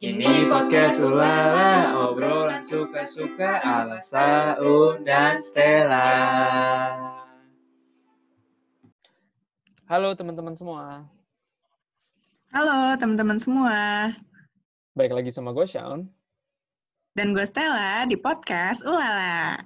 [0.00, 6.08] Ini podcast Ulala, obrolan suka-suka ala Saun dan Stella.
[9.84, 11.04] Halo teman-teman semua.
[12.48, 14.08] Halo teman-teman semua.
[14.96, 16.08] Balik lagi sama gue Shaun.
[17.12, 19.60] Dan gue Stella di podcast Ulala.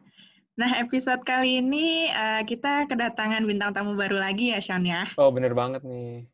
[0.58, 5.06] Nah, episode kali ini uh, kita kedatangan bintang tamu baru lagi ya, Sean ya.
[5.14, 6.26] Oh, bener banget nih.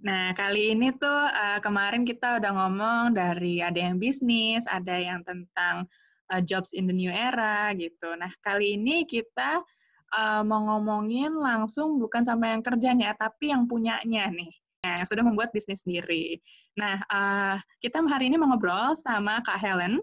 [0.00, 5.20] Nah, kali ini tuh uh, kemarin kita udah ngomong dari ada yang bisnis, ada yang
[5.28, 5.84] tentang
[6.32, 8.16] uh, jobs in the new era gitu.
[8.16, 9.60] Nah, kali ini kita
[10.16, 14.52] uh, mau ngomongin langsung bukan sama yang kerjanya, tapi yang punyanya nih.
[14.80, 16.40] Nah, yang sudah membuat bisnis sendiri.
[16.80, 20.00] Nah, uh, kita hari ini mau ngobrol sama Kak Helen,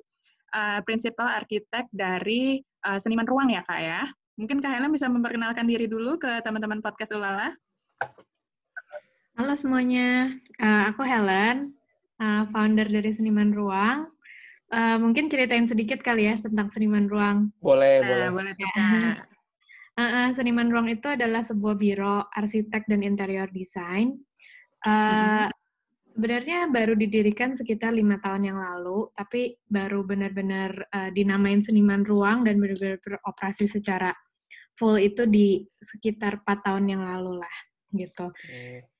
[0.54, 4.06] uh, prinsipal arsitek dari uh, Seniman Ruang ya, Kak ya.
[4.38, 7.50] Mungkin Kak Helen bisa memperkenalkan diri dulu ke teman-teman podcast Ulala.
[9.38, 11.70] Halo semuanya, uh, aku Helen,
[12.18, 14.10] uh, founder dari Seniman Ruang.
[14.74, 17.54] Uh, mungkin ceritain sedikit kali ya tentang Seniman Ruang.
[17.62, 18.30] Boleh, nah, boleh.
[18.34, 18.82] Boleh tuh, Kak.
[19.94, 24.18] Uh, uh, Seniman Ruang itu adalah sebuah biro arsitek dan interior design.
[24.82, 25.50] Uh, mm-hmm.
[26.18, 32.42] Sebenarnya baru didirikan sekitar lima tahun yang lalu, tapi baru benar-benar uh, dinamain Seniman Ruang
[32.42, 34.18] dan benar-benar beroperasi secara
[34.74, 37.58] full itu di sekitar empat tahun yang lalu lah,
[37.96, 38.32] gitu.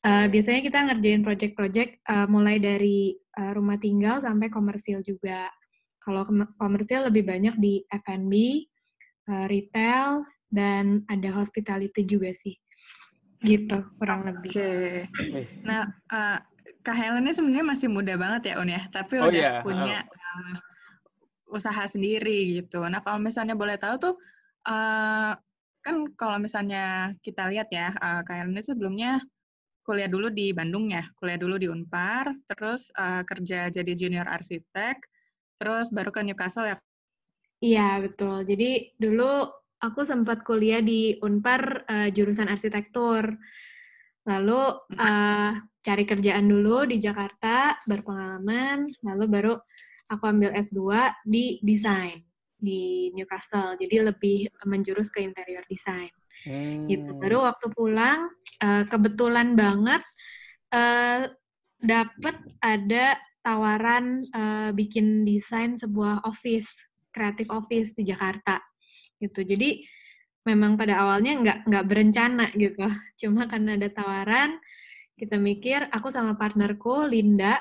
[0.04, 5.52] Uh, biasanya kita ngerjain project-project uh, mulai dari uh, rumah tinggal sampai komersil juga.
[6.00, 6.24] Kalau
[6.56, 8.64] komersil lebih banyak di F&B,
[9.28, 12.56] uh, retail, dan ada hospitality juga sih.
[13.44, 14.56] Gitu, kurang lebih.
[14.56, 15.04] Oke.
[15.12, 15.44] Okay.
[15.68, 16.40] Nah, uh,
[16.82, 19.60] Kak Helen ini sebenarnya masih muda banget ya, Un ya, tapi oh, udah yeah.
[19.60, 20.56] punya uh,
[21.52, 22.88] usaha sendiri gitu.
[22.88, 24.16] Nah, kalau misalnya boleh tahu tuh,
[24.72, 25.36] uh,
[25.82, 29.22] kan kalau misalnya kita lihat ya, uh, Kak Helen ini sebelumnya
[29.88, 35.00] kuliah dulu di Bandung ya, kuliah dulu di Unpar, terus uh, kerja jadi junior arsitek,
[35.56, 36.78] terus baru ke Newcastle ya?
[37.64, 38.44] Iya, betul.
[38.44, 39.48] Jadi dulu
[39.80, 43.32] aku sempat kuliah di Unpar uh, jurusan arsitektur.
[44.28, 44.62] Lalu
[45.00, 49.54] uh, cari kerjaan dulu di Jakarta, berpengalaman, lalu baru
[50.12, 50.84] aku ambil S2
[51.24, 52.27] di desain
[52.58, 53.78] di Newcastle.
[53.78, 56.10] Jadi lebih menjurus ke interior design.
[56.46, 56.86] Hmm.
[56.90, 57.10] Gitu.
[57.18, 58.30] Baru waktu pulang,
[58.62, 60.02] uh, kebetulan banget
[60.74, 61.30] uh,
[61.78, 68.60] dapet ada tawaran uh, bikin desain sebuah office, kreatif office di Jakarta.
[69.18, 69.46] Gitu.
[69.46, 69.82] Jadi
[70.48, 72.86] memang pada awalnya nggak nggak berencana gitu.
[73.22, 74.58] Cuma karena ada tawaran,
[75.18, 77.58] kita mikir aku sama partnerku Linda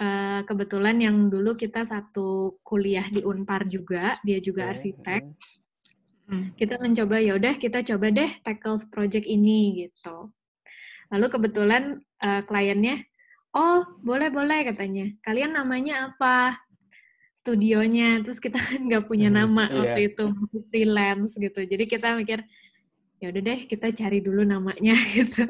[0.00, 5.22] uh, kebetulan yang dulu kita satu kuliah di Unpar juga, dia juga arsitek.
[6.26, 6.52] Hmm.
[6.58, 10.32] Kita mencoba ya udah kita coba deh tackle project ini gitu.
[11.12, 13.02] Lalu kebetulan uh, kliennya,
[13.54, 15.06] oh boleh boleh katanya.
[15.22, 16.66] Kalian namanya apa?
[17.46, 20.10] studionya terus kita kan nggak punya nama hmm, waktu yeah.
[20.10, 20.24] itu
[20.66, 22.42] freelance gitu jadi kita mikir
[23.16, 25.48] ya udah deh kita cari dulu namanya gitu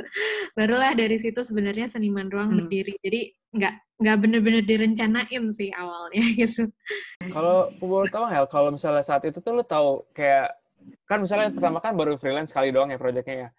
[0.55, 2.59] barulah dari situ sebenarnya seniman ruang hmm.
[2.63, 3.21] berdiri jadi
[3.57, 6.71] nggak nggak bener-bener direncanain sih awalnya gitu
[7.35, 10.55] kalau boleh tahu Hel kalau misalnya saat itu tuh lu tahu kayak
[11.11, 13.51] kan misalnya pertama kan baru freelance sekali doang ya proyeknya ya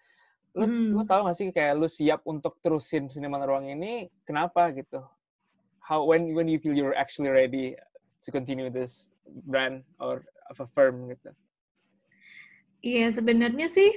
[0.56, 0.88] lu hmm.
[0.96, 5.04] lu tahu gak sih kayak lu siap untuk terusin seniman ruang ini kenapa gitu
[5.84, 7.76] how when when you feel you're actually ready
[8.24, 9.12] to continue this
[9.46, 11.30] brand or of a firm gitu?
[12.78, 13.90] Iya, sebenarnya sih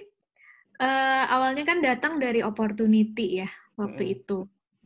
[0.82, 4.14] uh, awalnya kan datang dari opportunity ya waktu mm.
[4.18, 4.40] itu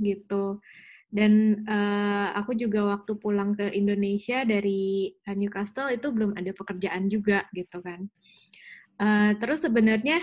[0.03, 0.59] gitu.
[1.07, 7.47] Dan uh, aku juga waktu pulang ke Indonesia dari Newcastle itu belum ada pekerjaan juga
[7.55, 8.03] gitu kan.
[8.99, 10.19] Uh, terus sebenarnya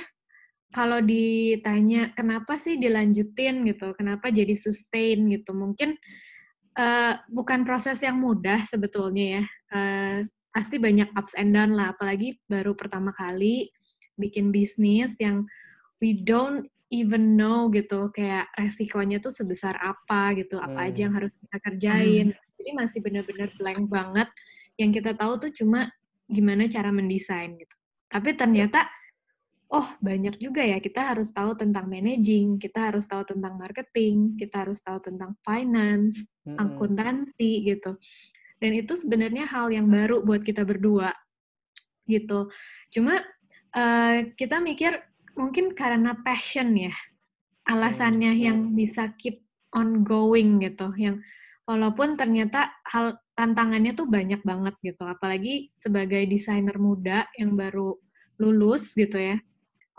[0.72, 5.96] kalau ditanya kenapa sih dilanjutin gitu, kenapa jadi sustain gitu, mungkin
[6.76, 9.44] uh, bukan proses yang mudah sebetulnya ya.
[9.72, 10.18] Uh,
[10.52, 13.72] pasti banyak ups and down lah, apalagi baru pertama kali
[14.20, 15.48] bikin bisnis yang
[15.98, 20.88] we don't even know gitu, kayak resikonya tuh sebesar apa gitu, apa hmm.
[20.92, 22.26] aja yang harus kita kerjain.
[22.36, 22.40] Hmm.
[22.60, 24.28] Jadi masih benar-benar blank banget.
[24.76, 25.88] Yang kita tahu tuh cuma
[26.28, 27.76] gimana cara mendesain gitu.
[28.12, 28.84] Tapi ternyata
[29.72, 34.68] oh banyak juga ya kita harus tahu tentang managing, kita harus tahu tentang marketing, kita
[34.68, 36.60] harus tahu tentang finance, hmm.
[36.60, 37.96] akuntansi gitu.
[38.62, 41.10] Dan itu sebenarnya hal yang baru buat kita berdua
[42.06, 42.46] gitu.
[42.94, 43.18] Cuma
[43.74, 45.02] uh, kita mikir
[45.34, 46.94] mungkin karena passion ya,
[47.66, 48.42] alasannya hmm.
[48.46, 49.42] yang bisa keep
[49.74, 51.18] ongoing gitu, yang
[51.66, 57.98] walaupun ternyata hal tantangannya tuh banyak banget gitu, apalagi sebagai desainer muda yang baru
[58.38, 59.42] lulus gitu ya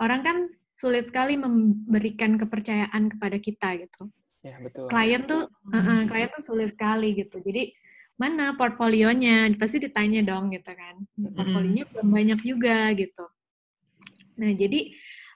[0.02, 0.38] orang kan
[0.74, 4.10] sulit sekali memberikan kepercayaan kepada kita gitu.
[4.44, 4.90] Ya, betul.
[4.90, 7.40] Klien tuh, uh, uh, klien tuh sulit sekali gitu.
[7.40, 7.72] Jadi
[8.18, 9.50] mana portfolionya?
[9.58, 10.96] Pasti ditanya dong gitu kan.
[11.14, 13.26] Portfolionya belum banyak juga gitu.
[14.40, 14.94] Nah jadi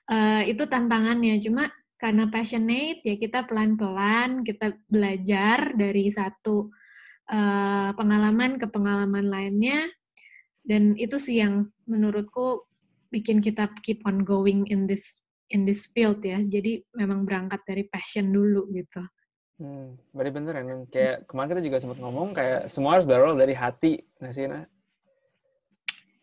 [0.10, 1.42] uh, itu tantangannya.
[1.42, 6.70] Cuma karena passionate ya kita pelan-pelan kita belajar dari satu
[7.26, 9.90] uh, pengalaman ke pengalaman lainnya
[10.62, 12.70] dan itu sih yang menurutku
[13.10, 16.44] bikin kita keep on going in this in this field ya.
[16.44, 19.00] Jadi memang berangkat dari passion dulu gitu.
[19.58, 20.64] Hmm, berarti bener ya.
[20.94, 24.66] Kayak kemarin kita juga sempat ngomong kayak semua harus berawal dari hati, nggak sih, Nah?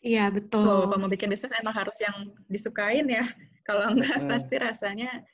[0.04, 0.68] Iya, betul.
[0.68, 3.24] Oh, kalau mau bikin bisnis emang harus yang disukain ya.
[3.68, 4.28] Kalau enggak hmm.
[4.28, 5.24] pasti rasanya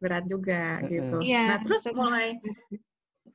[0.00, 0.88] berat juga hmm.
[0.88, 1.16] gitu.
[1.20, 2.00] Iya, nah, terus betul.
[2.00, 2.40] mulai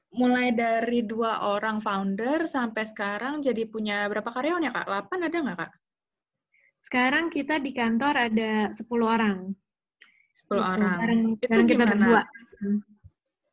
[0.09, 4.89] mulai dari dua orang founder sampai sekarang jadi punya berapa karyawan ya, Kak?
[4.89, 5.71] 8 ada nggak, Kak?
[6.81, 9.37] Sekarang kita di kantor ada 10 orang.
[9.45, 10.53] 10 gitu.
[10.57, 10.97] orang.
[10.97, 12.21] Bareng, itu bareng kita berdua.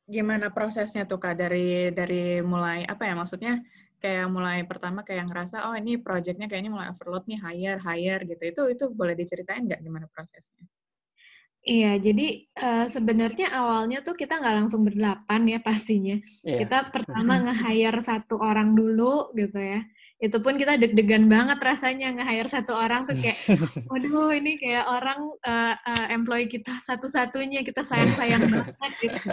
[0.07, 3.63] Gimana prosesnya tuh Kak dari dari mulai apa ya maksudnya
[3.99, 8.43] kayak mulai pertama kayak ngerasa oh ini projectnya kayaknya mulai overload nih hire hire gitu
[8.47, 10.63] itu itu boleh diceritain nggak gimana prosesnya?
[11.67, 16.15] Iya, jadi uh, sebenarnya awalnya tuh kita nggak langsung berdelapan ya pastinya.
[16.47, 16.63] Yeah.
[16.63, 19.83] Kita pertama nge-hire satu orang dulu gitu ya
[20.17, 23.37] itu pun kita deg-degan banget rasanya nge-hire satu orang tuh kayak
[23.93, 29.29] waduh ini kayak orang uh, uh, employee kita satu-satunya kita sayang-sayang banget gitu.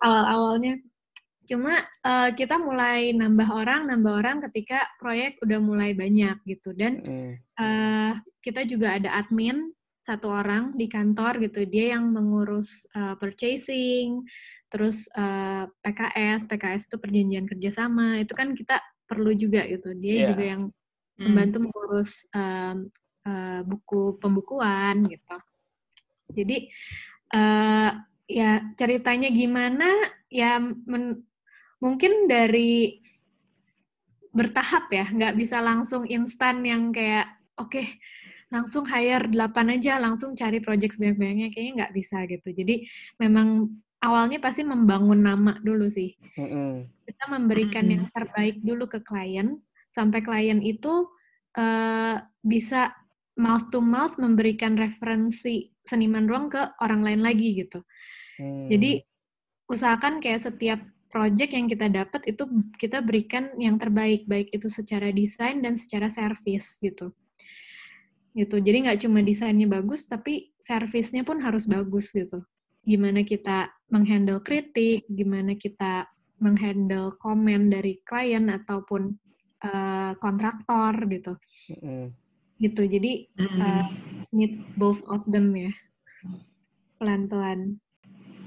[0.00, 0.80] awal-awalnya.
[1.44, 1.76] Cuma
[2.06, 6.72] uh, kita mulai nambah orang nambah orang ketika proyek udah mulai banyak gitu.
[6.72, 7.04] Dan
[7.60, 9.68] uh, kita juga ada admin
[10.00, 11.68] satu orang di kantor gitu.
[11.68, 14.24] Dia yang mengurus uh, purchasing
[14.70, 18.22] terus uh, PKS PKS itu perjanjian kerjasama.
[18.22, 19.90] Itu kan kita perlu juga gitu.
[19.98, 20.28] Dia yeah.
[20.30, 21.22] juga yang hmm.
[21.26, 21.64] membantu hmm.
[21.66, 22.76] mengurus um,
[23.26, 25.36] uh, buku pembukuan gitu.
[26.30, 26.70] Jadi
[27.34, 27.90] uh,
[28.30, 29.90] ya ceritanya gimana
[30.30, 31.26] ya men,
[31.82, 33.02] mungkin dari
[34.30, 37.98] bertahap ya, nggak bisa langsung instan yang kayak oke okay,
[38.46, 42.48] langsung hire delapan aja, langsung cari project sebanyak-banyaknya kayaknya nggak bisa gitu.
[42.54, 42.86] Jadi
[43.18, 46.16] memang awalnya pasti membangun nama dulu sih.
[46.36, 47.04] Mm-hmm.
[47.04, 47.94] Kita memberikan mm-hmm.
[47.94, 49.60] yang terbaik dulu ke klien,
[49.92, 51.08] sampai klien itu
[51.56, 52.96] uh, bisa
[53.36, 57.84] mouth to mouth memberikan referensi seniman ruang ke orang lain lagi gitu.
[58.40, 58.66] Mm.
[58.68, 58.90] Jadi
[59.68, 60.80] usahakan kayak setiap
[61.10, 62.44] project yang kita dapat itu
[62.78, 67.12] kita berikan yang terbaik, baik itu secara desain dan secara service gitu.
[68.30, 68.56] Gitu.
[68.62, 72.46] Jadi nggak cuma desainnya bagus, tapi servisnya pun harus bagus gitu
[72.84, 76.08] gimana kita menghandle kritik, gimana kita
[76.40, 79.12] menghandle komen dari klien ataupun
[79.64, 81.36] uh, kontraktor gitu.
[81.68, 82.04] Mm-hmm.
[82.60, 82.82] Gitu.
[82.88, 83.84] Jadi uh,
[84.32, 85.72] needs both of them ya.
[87.00, 87.80] Pelan-pelan.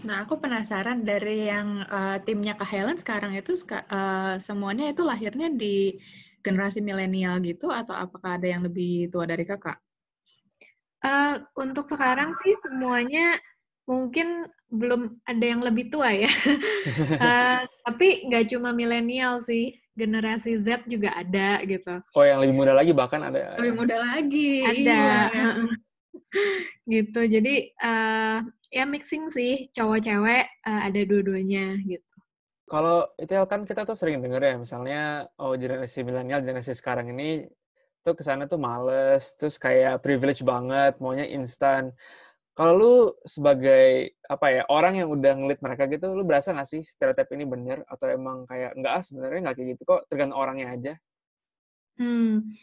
[0.04, 5.48] Nah, aku penasaran dari yang uh, timnya Kak Helen sekarang itu uh, semuanya itu lahirnya
[5.48, 5.96] di
[6.44, 9.80] generasi milenial gitu atau apakah ada yang lebih tua dari kakak?
[11.04, 13.40] Uh, untuk sekarang sih semuanya
[13.84, 16.32] mungkin belum ada yang lebih tua ya.
[17.20, 22.02] uh, tapi nggak cuma milenial sih, generasi Z juga ada gitu.
[22.18, 23.60] Oh, yang lebih muda lagi bahkan ada.
[23.62, 24.66] Lebih muda lagi.
[24.66, 25.04] Ada.
[25.30, 25.50] Iya.
[26.90, 27.22] gitu.
[27.30, 28.42] Jadi uh,
[28.74, 32.10] ya mixing sih, cowok-cewek uh, ada dua-duanya gitu.
[32.66, 35.02] Kalau itu kan kita tuh sering denger ya, misalnya
[35.38, 37.46] oh generasi milenial, generasi sekarang ini
[38.02, 41.94] tuh ke sana tuh males, terus kayak privilege banget, maunya instan
[42.54, 42.94] kalau lu
[43.26, 47.50] sebagai apa ya orang yang udah ngelit mereka gitu, lu berasa nggak sih stereotip ini
[47.50, 50.94] bener atau emang kayak enggak ah sebenarnya nggak kayak gitu kok tergantung orangnya aja?
[51.98, 52.54] Hmm,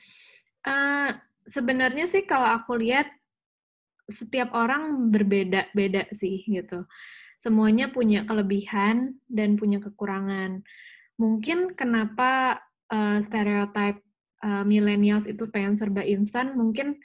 [0.63, 1.11] uh,
[1.47, 3.11] sebenarnya sih kalau aku lihat
[4.07, 6.87] setiap orang berbeda-beda sih gitu.
[7.43, 10.63] Semuanya punya kelebihan dan punya kekurangan.
[11.19, 12.63] Mungkin kenapa
[12.95, 14.03] uh, stereotip
[14.45, 17.01] uh, millennials itu pengen serba instan, mungkin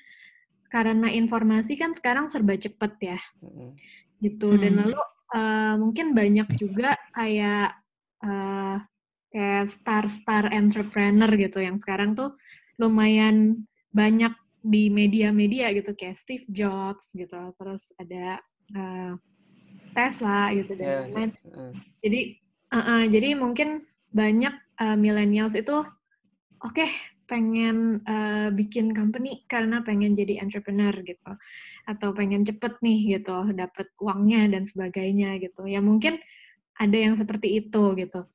[0.76, 3.70] karena informasi kan sekarang serba cepet ya, mm-hmm.
[4.20, 4.60] gitu.
[4.60, 4.80] Dan hmm.
[4.84, 5.02] lalu
[5.32, 7.80] uh, mungkin banyak juga kayak
[8.20, 8.84] uh,
[9.32, 12.36] kayak star-star entrepreneur gitu yang sekarang tuh
[12.76, 13.64] lumayan
[13.96, 18.44] banyak di media-media gitu kayak Steve Jobs gitu, terus ada
[18.76, 19.16] uh,
[19.96, 21.32] Tesla gitu dan yeah, lain-lain.
[21.56, 21.72] Uh.
[22.04, 22.22] Jadi
[22.76, 24.52] uh, uh, jadi mungkin banyak
[24.84, 25.88] uh, millennials itu
[26.60, 26.92] oke okay,
[27.26, 31.32] pengen uh, bikin company karena pengen jadi entrepreneur gitu
[31.86, 36.22] atau pengen cepet nih gitu dapat uangnya dan sebagainya gitu ya mungkin
[36.78, 38.30] ada yang seperti itu gitu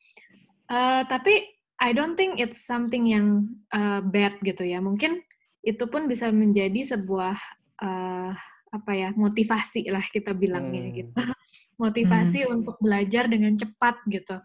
[0.70, 1.47] uh, tapi
[1.80, 5.23] I don't think it's something yang uh, bad gitu ya mungkin
[5.64, 7.37] itu pun bisa menjadi sebuah
[7.80, 8.32] uh,
[8.70, 10.94] apa ya motivasi lah kita bilangnya hmm.
[10.94, 11.12] gitu
[11.80, 12.52] motivasi hmm.
[12.61, 14.37] untuk belajar dengan cepat gitu,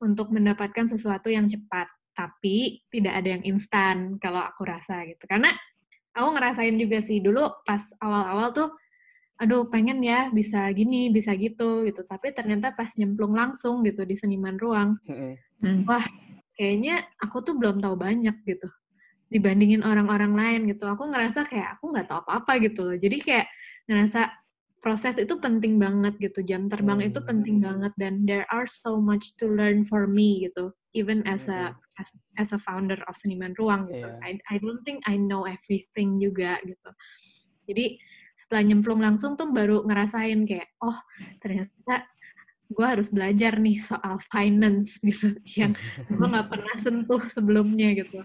[0.00, 1.92] untuk mendapatkan sesuatu yang cepat.
[2.12, 5.24] Tapi tidak ada yang instan kalau aku rasa gitu.
[5.24, 5.52] Karena
[6.12, 8.68] aku ngerasain juga sih dulu pas awal-awal tuh,
[9.40, 12.04] aduh pengen ya bisa gini, bisa gitu gitu.
[12.04, 15.88] Tapi ternyata pas nyemplung langsung gitu di seniman ruang, hmm.
[15.88, 16.04] wah
[16.54, 18.68] kayaknya aku tuh belum tahu banyak gitu
[19.32, 20.84] dibandingin orang-orang lain gitu.
[20.84, 22.96] Aku ngerasa kayak aku nggak tahu apa-apa gitu loh.
[23.00, 23.48] Jadi kayak
[23.88, 24.28] ngerasa
[24.84, 26.44] proses itu penting banget gitu.
[26.44, 27.08] Jam terbang hmm.
[27.08, 30.76] itu penting banget dan there are so much to learn for me gitu.
[30.92, 34.04] Even as a as, as a founder of Seniman Ruang gitu.
[34.04, 34.20] Yeah.
[34.20, 36.90] I I don't think I know everything juga gitu.
[37.68, 37.96] Jadi
[38.36, 40.98] setelah nyemplung langsung tuh baru ngerasain kayak oh
[41.40, 42.04] ternyata
[42.72, 45.72] gue harus belajar nih soal finance gitu yang
[46.08, 48.20] gue nggak pernah sentuh sebelumnya gitu.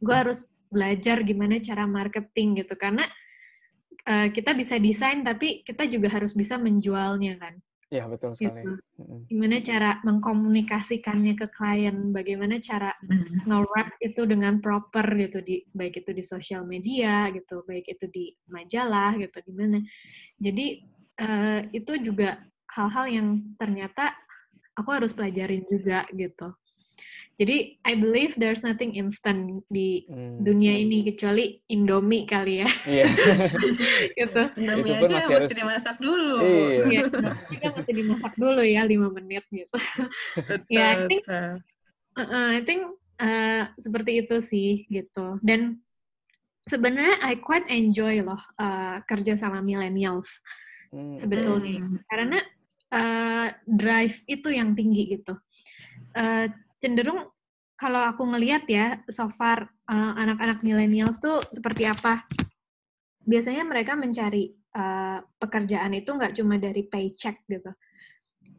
[0.00, 3.06] Gue harus belajar gimana cara marketing gitu karena
[4.04, 7.54] uh, kita bisa desain tapi kita juga harus bisa menjualnya kan.
[7.86, 8.66] Iya betul sekali.
[8.66, 8.72] Gitu.
[9.30, 13.46] Gimana cara mengkomunikasikannya ke klien, bagaimana cara mm.
[13.46, 18.34] nge-wrap itu dengan proper gitu di baik itu di sosial media gitu, baik itu di
[18.50, 19.78] majalah gitu, gimana.
[20.34, 20.82] Jadi
[21.22, 22.42] uh, itu juga
[22.74, 24.18] hal-hal yang ternyata
[24.74, 26.58] aku harus pelajarin juga gitu.
[27.36, 30.40] Jadi I believe there's nothing instant di hmm.
[30.40, 32.68] dunia ini kecuali Indomie kali ya.
[32.88, 33.06] Iya.
[34.24, 34.42] gitu.
[34.56, 36.40] Indomie aja yang mesti dimasak dulu.
[36.40, 36.84] Iya.
[36.88, 37.02] iya
[37.52, 39.76] kita mesti dimasak dulu ya lima menit gitu.
[40.72, 41.60] ya, I think, uh,
[42.56, 42.80] I think
[43.20, 45.36] uh, seperti itu sih gitu.
[45.44, 45.84] Dan
[46.64, 50.40] sebenarnya I quite enjoy loh uh, kerja sama millennials
[50.88, 51.20] hmm.
[51.20, 52.00] sebetulnya hmm.
[52.08, 52.40] karena
[52.96, 55.36] uh, drive itu yang tinggi gitu.
[56.16, 56.48] Uh,
[56.86, 57.26] cenderung
[57.74, 62.22] kalau aku ngelihat ya so far uh, anak-anak millennials tuh seperti apa?
[63.26, 67.74] Biasanya mereka mencari uh, pekerjaan itu nggak cuma dari paycheck gitu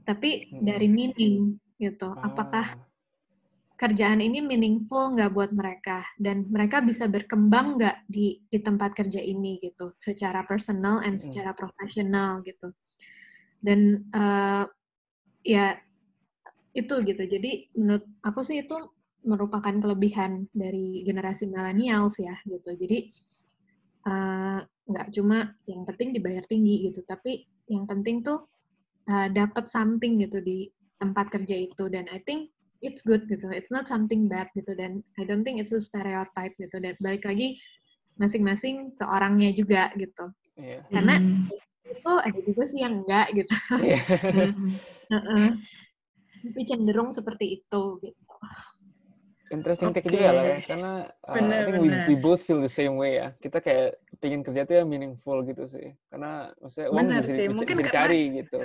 [0.08, 0.64] tapi hmm.
[0.64, 2.16] dari meaning gitu.
[2.16, 2.80] Apakah
[3.76, 6.08] kerjaan ini meaningful nggak buat mereka?
[6.16, 11.52] Dan mereka bisa berkembang nggak di di tempat kerja ini gitu secara personal and secara
[11.52, 12.72] profesional gitu.
[13.60, 14.64] Dan uh,
[15.44, 15.76] ya
[16.78, 17.24] itu gitu.
[17.26, 18.78] Jadi menurut aku sih itu
[19.26, 22.70] merupakan kelebihan dari generasi millennials ya gitu.
[22.78, 23.10] Jadi
[24.06, 28.46] uh, nggak cuma yang penting dibayar tinggi gitu, tapi yang penting tuh
[29.10, 30.70] uh, dapat something gitu di
[31.02, 32.54] tempat kerja itu dan I think
[32.86, 33.50] it's good gitu.
[33.50, 36.78] It's not something bad gitu dan I don't think it's a stereotype gitu.
[36.78, 37.58] Dan balik lagi
[38.22, 40.30] masing-masing ke orangnya juga gitu.
[40.58, 40.86] Yeah.
[40.90, 41.54] Karena mm.
[41.90, 43.56] itu ada juga sih yang enggak gitu.
[43.82, 44.54] Yeah.
[45.10, 45.52] uh -uh
[46.44, 48.36] tapi cenderung seperti itu gitu.
[49.48, 50.04] Interesting okay.
[50.04, 50.92] take juga lah ya, karena
[51.24, 53.32] uh, bener, I think we, we both feel the same way ya.
[53.40, 55.96] Kita kayak pengen kerja tuh ya meaningful gitu sih.
[56.12, 57.46] Karena maksudnya uang bisa, sih.
[57.48, 58.60] Mungkin bisa dicari gitu.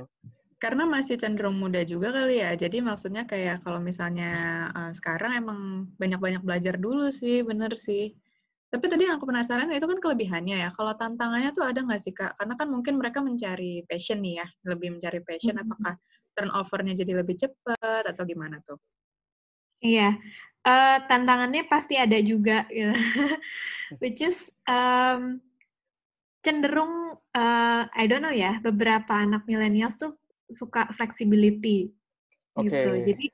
[0.59, 2.59] Karena masih cenderung muda juga kali ya.
[2.59, 4.31] Jadi maksudnya kayak kalau misalnya
[4.75, 5.61] uh, sekarang emang
[6.03, 8.19] banyak-banyak belajar dulu sih, bener sih.
[8.73, 10.71] Tapi tadi yang aku penasaran itu kan kelebihannya ya.
[10.75, 12.35] Kalau tantangannya tuh ada nggak sih kak?
[12.43, 15.55] Karena kan mungkin mereka mencari passion nih ya, lebih mencari passion.
[15.55, 15.75] Mm -hmm.
[15.79, 15.95] Apakah
[16.33, 18.81] turnover-nya jadi lebih cepat atau gimana tuh?
[19.83, 20.15] Iya,
[20.63, 22.95] uh, tantangannya pasti ada juga, gitu.
[23.99, 25.43] which is um,
[26.39, 30.15] cenderung uh, I don't know ya, beberapa anak millennials tuh
[30.47, 31.91] suka flexibility,
[32.55, 32.71] okay.
[32.71, 32.91] gitu.
[33.11, 33.27] Jadi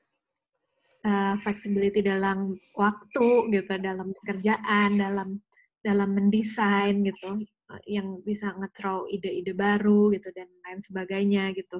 [1.05, 5.37] uh, flexibility dalam waktu, gitu, dalam pekerjaan, dalam
[5.85, 7.45] dalam mendesain, gitu,
[7.85, 11.77] yang bisa nge-throw ide-ide baru, gitu, dan lain sebagainya, gitu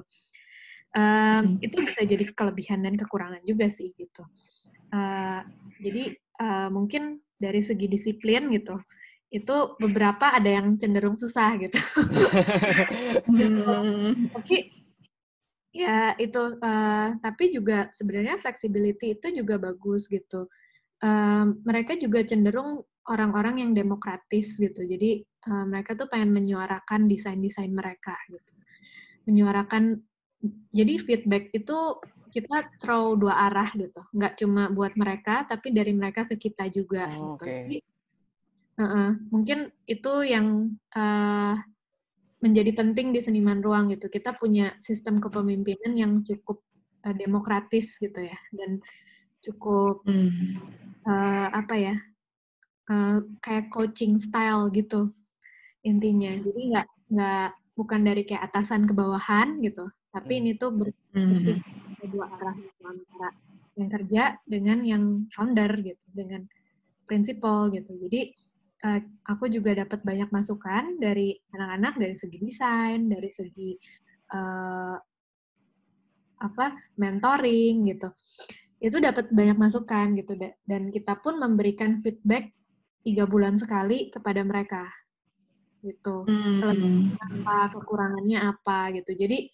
[0.96, 4.22] um, itu bisa jadi kelebihan dan kekurangan juga sih gitu.
[4.90, 5.42] Uh,
[5.78, 8.76] jadi uh, mungkin dari segi disiplin gitu,
[9.30, 11.78] itu beberapa ada yang cenderung susah gitu.
[13.30, 14.34] hmm.
[14.34, 14.56] Tapi
[15.70, 20.50] ya itu, uh, tapi juga sebenarnya flexibility itu juga bagus gitu.
[21.00, 24.82] Uh, mereka juga cenderung orang-orang yang demokratis gitu.
[24.82, 28.52] Jadi uh, mereka tuh pengen menyuarakan desain-desain mereka gitu,
[29.30, 30.02] menyuarakan
[30.72, 31.78] jadi feedback itu
[32.30, 37.10] kita throw dua arah gitu, nggak cuma buat mereka, tapi dari mereka ke kita juga.
[37.18, 37.44] Oh, gitu.
[37.44, 37.60] Okay.
[37.66, 37.78] Jadi,
[38.78, 40.46] uh -uh, mungkin itu yang
[40.94, 41.58] uh,
[42.40, 44.08] menjadi penting di seniman ruang gitu.
[44.08, 46.62] Kita punya sistem kepemimpinan yang cukup
[47.02, 48.78] uh, demokratis gitu ya, dan
[49.42, 50.56] cukup hmm.
[51.04, 51.96] uh, apa ya,
[52.88, 55.10] uh, kayak coaching style gitu
[55.82, 56.30] intinya.
[56.30, 60.40] Jadi nggak nggak bukan dari kayak atasan ke bawahan gitu, tapi hmm.
[60.42, 62.10] ini tuh bersih hmm.
[62.10, 63.28] dua arah gitu, antara
[63.78, 66.44] yang kerja dengan yang founder gitu, dengan
[67.06, 67.94] prinsipal gitu.
[67.96, 68.34] Jadi
[68.84, 69.00] uh,
[69.30, 73.70] aku juga dapat banyak masukan dari anak-anak dari segi desain, dari segi
[74.34, 74.96] uh,
[76.40, 78.08] apa mentoring gitu
[78.80, 80.32] itu dapat banyak masukan gitu
[80.64, 82.48] dan kita pun memberikan feedback
[83.04, 84.88] tiga bulan sekali kepada mereka
[85.84, 87.16] gitu hmm.
[87.20, 89.52] apa kekurangannya apa gitu jadi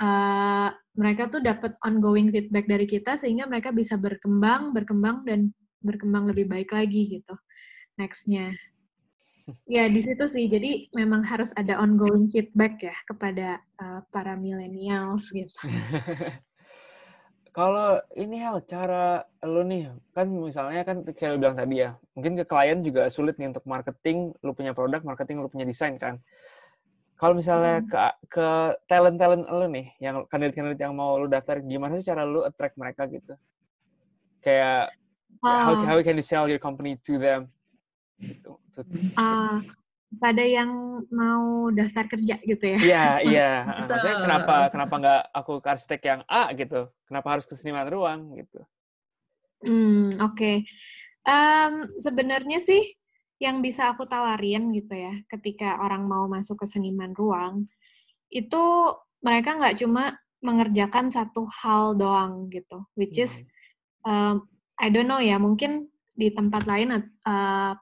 [0.00, 5.50] uh, mereka tuh dapat ongoing feedback dari kita sehingga mereka bisa berkembang berkembang dan
[5.84, 7.34] berkembang lebih baik lagi gitu.
[8.00, 8.54] Nextnya.
[9.68, 10.48] Ya di situ sih.
[10.48, 15.52] Jadi memang harus ada ongoing feedback ya kepada uh, para millennials gitu.
[17.52, 22.40] Kalau ini hal cara lo nih kan misalnya kan kayak lo bilang tadi ya, mungkin
[22.40, 26.24] ke klien juga sulit nih untuk marketing, lo punya produk, marketing lo punya desain kan.
[27.24, 27.88] Kalau misalnya hmm.
[27.88, 27.98] ke
[28.36, 28.48] ke
[28.84, 32.76] talent talent lo nih, yang kandidat-kandidat yang mau lo daftar, gimana sih cara lo attract
[32.76, 33.32] mereka gitu?
[34.44, 34.92] Kayak
[35.40, 37.48] how how can you sell your company to them?
[38.20, 38.60] Gitu.
[39.16, 39.64] Uh,
[40.20, 42.78] pada yang mau daftar kerja gitu ya.
[42.84, 43.50] Iya, iya.
[43.88, 46.92] Maksudnya kenapa kenapa nggak aku ke arsitek yang A gitu?
[47.08, 48.60] Kenapa harus ke seniman ruang gitu?
[49.64, 50.36] Hmm, oke.
[50.36, 50.56] Okay.
[51.24, 52.92] Um, sebenarnya sih
[53.44, 57.68] yang bisa aku tawarin gitu ya, ketika orang mau masuk ke seniman ruang,
[58.32, 58.64] itu
[59.20, 63.44] mereka nggak cuma mengerjakan satu hal doang gitu, which is
[64.08, 64.48] um,
[64.80, 66.94] I don't know ya, mungkin di tempat lain
[67.26, 67.72] uh,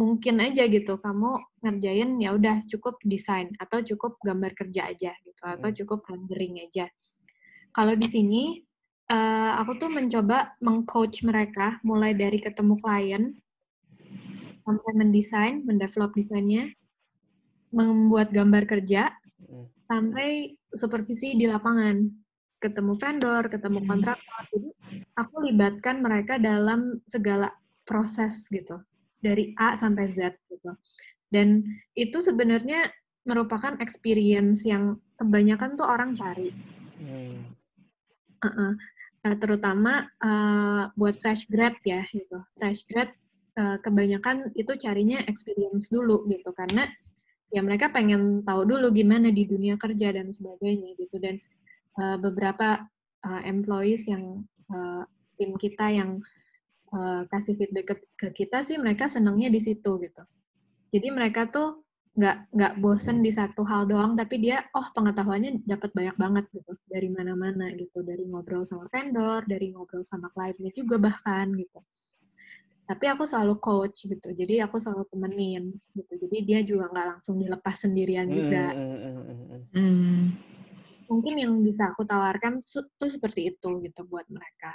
[0.00, 5.42] mungkin aja gitu kamu ngerjain ya udah cukup desain atau cukup gambar kerja aja gitu
[5.44, 5.76] atau hmm.
[5.84, 6.88] cukup rendering aja.
[7.72, 8.42] Kalau di sini
[9.12, 13.36] uh, aku tuh mencoba mengcoach mereka mulai dari ketemu klien
[14.62, 16.70] sampai mendesain, mendevelop desainnya,
[17.72, 19.10] membuat gambar kerja
[19.42, 19.66] hmm.
[19.88, 22.06] sampai supervisi di lapangan,
[22.62, 23.88] ketemu vendor, ketemu hmm.
[23.88, 24.42] kontraktor.
[24.54, 24.70] Jadi
[25.18, 27.50] aku libatkan mereka dalam segala
[27.82, 28.78] proses gitu
[29.18, 30.70] dari A sampai Z gitu.
[31.32, 31.64] Dan
[31.96, 32.92] itu sebenarnya
[33.24, 36.50] merupakan experience yang kebanyakan tuh orang cari.
[37.00, 37.50] Hmm.
[38.42, 38.72] Uh -uh.
[39.22, 42.42] Uh, terutama uh, buat fresh grad ya gitu.
[42.58, 43.14] Fresh grad
[43.58, 46.88] uh, kebanyakan itu carinya experience dulu gitu karena
[47.52, 51.36] ya mereka pengen tahu dulu gimana di dunia kerja dan sebagainya gitu dan
[52.00, 52.88] uh, beberapa
[53.24, 54.40] uh, employees yang
[54.72, 55.04] uh,
[55.36, 56.20] tim kita yang
[56.96, 60.22] uh, kasih feedback ke, ke kita sih mereka senangnya di situ gitu.
[60.92, 65.96] Jadi mereka tuh nggak nggak bosen di satu hal doang, tapi dia oh pengetahuannya dapat
[65.96, 71.00] banyak banget gitu dari mana-mana gitu, dari ngobrol sama vendor, dari ngobrol sama kliennya juga
[71.00, 71.80] bahkan gitu.
[72.82, 76.12] Tapi aku selalu coach gitu, jadi aku selalu temenin gitu.
[76.26, 78.74] Jadi dia juga nggak langsung dilepas sendirian juga.
[78.74, 80.20] Mm, mm, mm, mm.
[81.06, 82.58] Mungkin yang bisa aku tawarkan
[82.98, 84.74] tuh seperti itu gitu buat mereka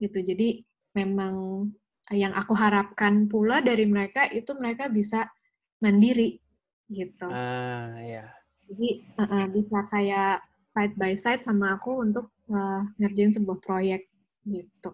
[0.00, 0.18] gitu.
[0.18, 0.64] Jadi
[0.96, 1.68] memang
[2.10, 5.30] yang aku harapkan pula dari mereka itu mereka bisa
[5.78, 6.42] mandiri
[6.90, 7.28] gitu.
[7.30, 8.26] Ah, ya.
[8.66, 14.08] Jadi uh, bisa kayak side by side sama aku untuk uh, ngerjain sebuah proyek
[14.48, 14.90] gitu.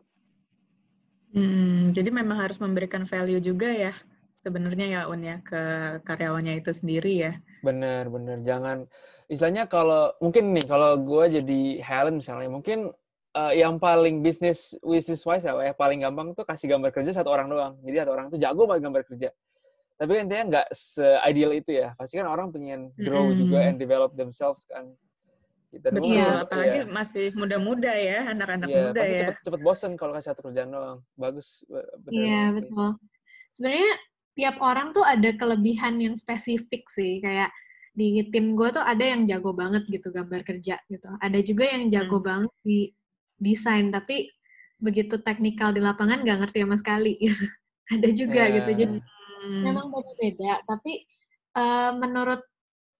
[1.32, 3.92] Hmm, jadi memang harus memberikan value juga ya
[4.42, 5.62] sebenarnya ya Un ya ke
[6.06, 7.32] karyawannya itu sendiri ya.
[7.60, 8.86] Bener bener jangan
[9.28, 12.88] istilahnya kalau mungkin nih kalau gue jadi Helen misalnya mungkin
[13.36, 17.28] uh, yang paling bisnis bisnis wise ya, ya paling gampang tuh kasih gambar kerja satu
[17.28, 17.74] orang doang.
[17.84, 19.28] Jadi satu orang tuh jago banget gambar kerja.
[19.98, 21.90] Tapi intinya nggak se-ideal itu ya.
[21.98, 23.36] Pasti kan orang pengen grow mm.
[23.36, 24.94] juga and develop themselves kan.
[25.68, 25.84] Gitu.
[25.84, 26.84] Betul, ya, apalagi ya.
[26.88, 29.20] masih muda-muda ya, anak-anak ya, muda pasti ya.
[29.20, 30.98] Cepet, cepet bosen kalau kasih satu kerjaan doang.
[31.14, 31.62] Bagus.
[32.08, 32.96] Iya, betul.
[33.52, 33.92] Sebenarnya
[34.32, 37.20] tiap orang tuh ada kelebihan yang spesifik sih.
[37.20, 37.52] Kayak
[37.92, 41.08] di tim gue tuh ada yang jago banget gitu gambar kerja gitu.
[41.20, 42.26] Ada juga yang jago hmm.
[42.26, 42.78] banget di
[43.38, 44.28] desain tapi
[44.78, 47.14] begitu teknikal di lapangan nggak ngerti sama sekali
[47.94, 48.54] ada juga yeah.
[48.62, 49.62] gitu jadi hmm.
[49.66, 51.06] memang beda-beda tapi
[51.58, 52.42] uh, menurut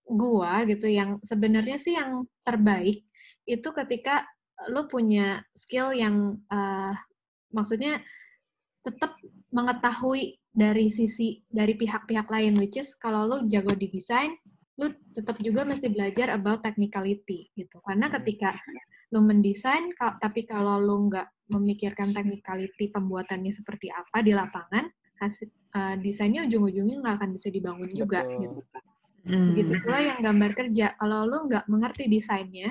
[0.08, 3.04] gua gitu yang sebenarnya sih yang terbaik
[3.44, 4.24] itu ketika
[4.72, 6.92] lo punya skill yang uh,
[7.54, 8.02] maksudnya
[8.82, 9.20] tetap
[9.54, 14.34] mengetahui dari sisi dari pihak-pihak lain which is kalau lo jago di desain
[14.78, 18.54] lo tetap juga mesti belajar about technicality gitu karena ketika
[19.08, 19.88] lo mendesain,
[20.20, 24.84] tapi kalau lo nggak memikirkan technicality pembuatannya seperti apa di lapangan,
[25.16, 28.40] hasil uh, desainnya ujung-ujungnya nggak akan bisa dibangun juga Betul.
[28.44, 28.60] gitu.
[29.26, 29.54] Hmm.
[29.54, 32.70] Begitu pula yang gambar kerja, kalau lo nggak mengerti desainnya,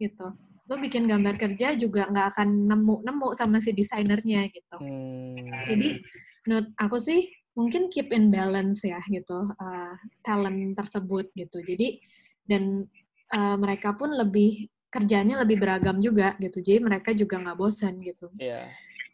[0.00, 0.26] gitu,
[0.66, 4.76] lo bikin gambar kerja juga nggak akan nemu-nemu sama si desainernya gitu.
[4.80, 5.50] Hmm.
[5.68, 6.00] Jadi
[6.46, 11.60] menurut aku sih mungkin keep in balance ya gitu uh, talent tersebut gitu.
[11.60, 12.00] Jadi
[12.48, 12.88] dan
[13.36, 16.64] uh, mereka pun lebih kerjanya lebih beragam juga gitu.
[16.64, 18.32] Jadi mereka juga nggak bosan gitu.
[18.40, 18.64] Iya.
[18.64, 18.66] Yeah.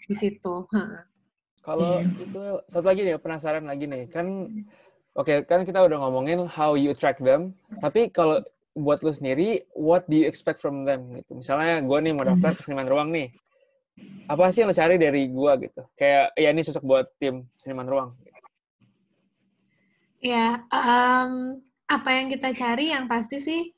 [0.09, 0.55] Di situ.
[1.63, 2.25] Kalau yeah.
[2.25, 4.27] itu satu lagi nih penasaran lagi nih kan
[5.19, 7.51] oke okay, kan kita udah ngomongin how you attract them
[7.83, 8.39] tapi kalau
[8.79, 11.35] buat lu sendiri, what do you expect from them gitu.
[11.35, 13.29] Misalnya gue nih mau daftar ke seniman ruang nih,
[14.31, 15.83] apa sih yang lo cari dari gue gitu?
[15.99, 18.11] Kayak ya ini cocok buat tim seniman ruang.
[20.19, 23.71] Ya, um, apa yang kita cari yang pasti sih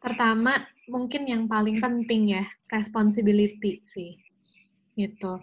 [0.00, 4.18] pertama mungkin yang paling penting ya responsibility sih
[4.98, 5.38] gitu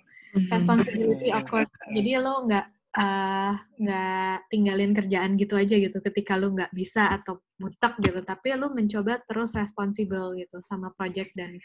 [0.52, 2.68] responsibility of course jadi lo nggak
[3.00, 8.52] uh, nggak tinggalin kerjaan gitu aja gitu ketika lo nggak bisa atau butek gitu tapi
[8.60, 11.56] lo mencoba terus responsible gitu sama project dan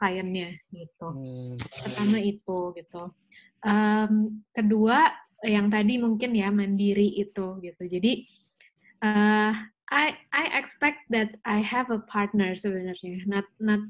[0.00, 1.08] kliennya gitu.
[1.12, 1.54] Hmm.
[1.84, 3.02] pertama itu gitu.
[3.60, 5.12] Um, kedua
[5.44, 7.82] yang tadi mungkin ya mandiri itu gitu.
[7.84, 8.24] Jadi
[9.04, 9.52] uh,
[9.90, 13.84] I I expect that I have a partner sebenarnya, not not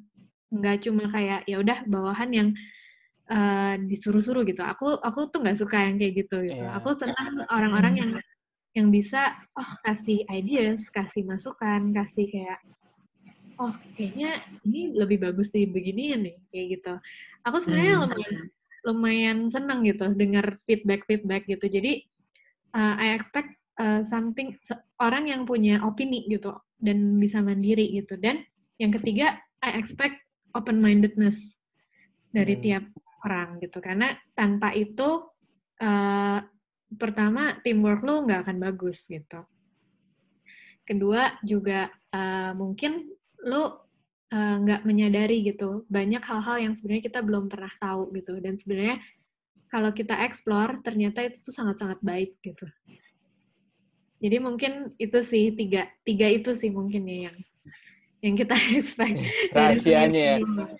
[0.51, 2.49] nggak cuma kayak ya udah bawahan yang
[3.31, 4.61] uh, disuruh-suruh gitu.
[4.67, 6.61] Aku aku tuh nggak suka yang kayak gitu gitu.
[6.67, 6.77] Yeah.
[6.83, 8.11] Aku senang orang-orang yang
[8.75, 12.59] yang bisa oh kasih ideas, kasih masukan, kasih kayak
[13.61, 16.93] oh kayaknya ini lebih bagus di begini nih kayak gitu.
[17.47, 18.03] Aku sebenarnya hmm.
[18.05, 18.37] lumayan
[18.81, 21.67] lumayan senang gitu dengar feedback feedback gitu.
[21.71, 22.05] Jadi
[22.75, 24.57] uh, I expect uh, something
[24.99, 28.41] orang yang punya opini gitu dan bisa mandiri gitu dan
[28.81, 30.17] yang ketiga I expect
[30.57, 31.61] open mindedness
[32.33, 32.63] dari hmm.
[32.65, 32.85] tiap
[33.25, 33.79] orang gitu.
[33.79, 35.27] Karena tanpa itu
[35.81, 36.41] uh,
[36.95, 39.41] pertama teamwork lo nggak akan bagus gitu.
[40.83, 43.09] Kedua juga uh, mungkin
[43.47, 43.89] lo
[44.31, 48.39] nggak uh, menyadari gitu banyak hal-hal yang sebenarnya kita belum pernah tahu gitu.
[48.39, 49.03] Dan sebenarnya
[49.71, 52.67] kalau kita explore ternyata itu tuh sangat-sangat baik gitu.
[54.21, 57.39] Jadi mungkin itu sih tiga tiga itu sih mungkin ya yang
[58.21, 59.17] yang kita expect.
[59.53, 60.37] Rahasianya ya.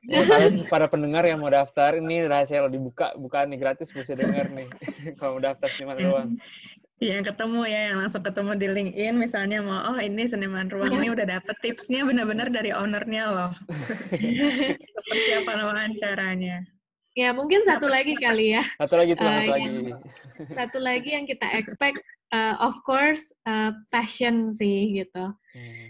[0.09, 0.21] ya.
[0.29, 4.53] Kalian para pendengar yang mau daftar ini rahasia lo dibuka bukan nih gratis bisa denger
[4.53, 4.69] nih
[5.19, 6.31] kalau mau daftar seniman ruang.
[7.01, 11.09] Yang ketemu ya, yang langsung ketemu di LinkedIn misalnya mau oh ini seniman ruang ini
[11.09, 13.53] udah dapet tipsnya benar-benar dari ownernya loh.
[15.09, 16.59] Persiapan wawancaranya.
[17.17, 18.63] Ya mungkin satu lagi kali ya.
[18.77, 19.69] Satu lagi tuh, uh, satu lagi.
[20.53, 21.99] Satu lagi yang kita expect
[22.35, 25.87] uh, of course uh, passion sih gitu hmm.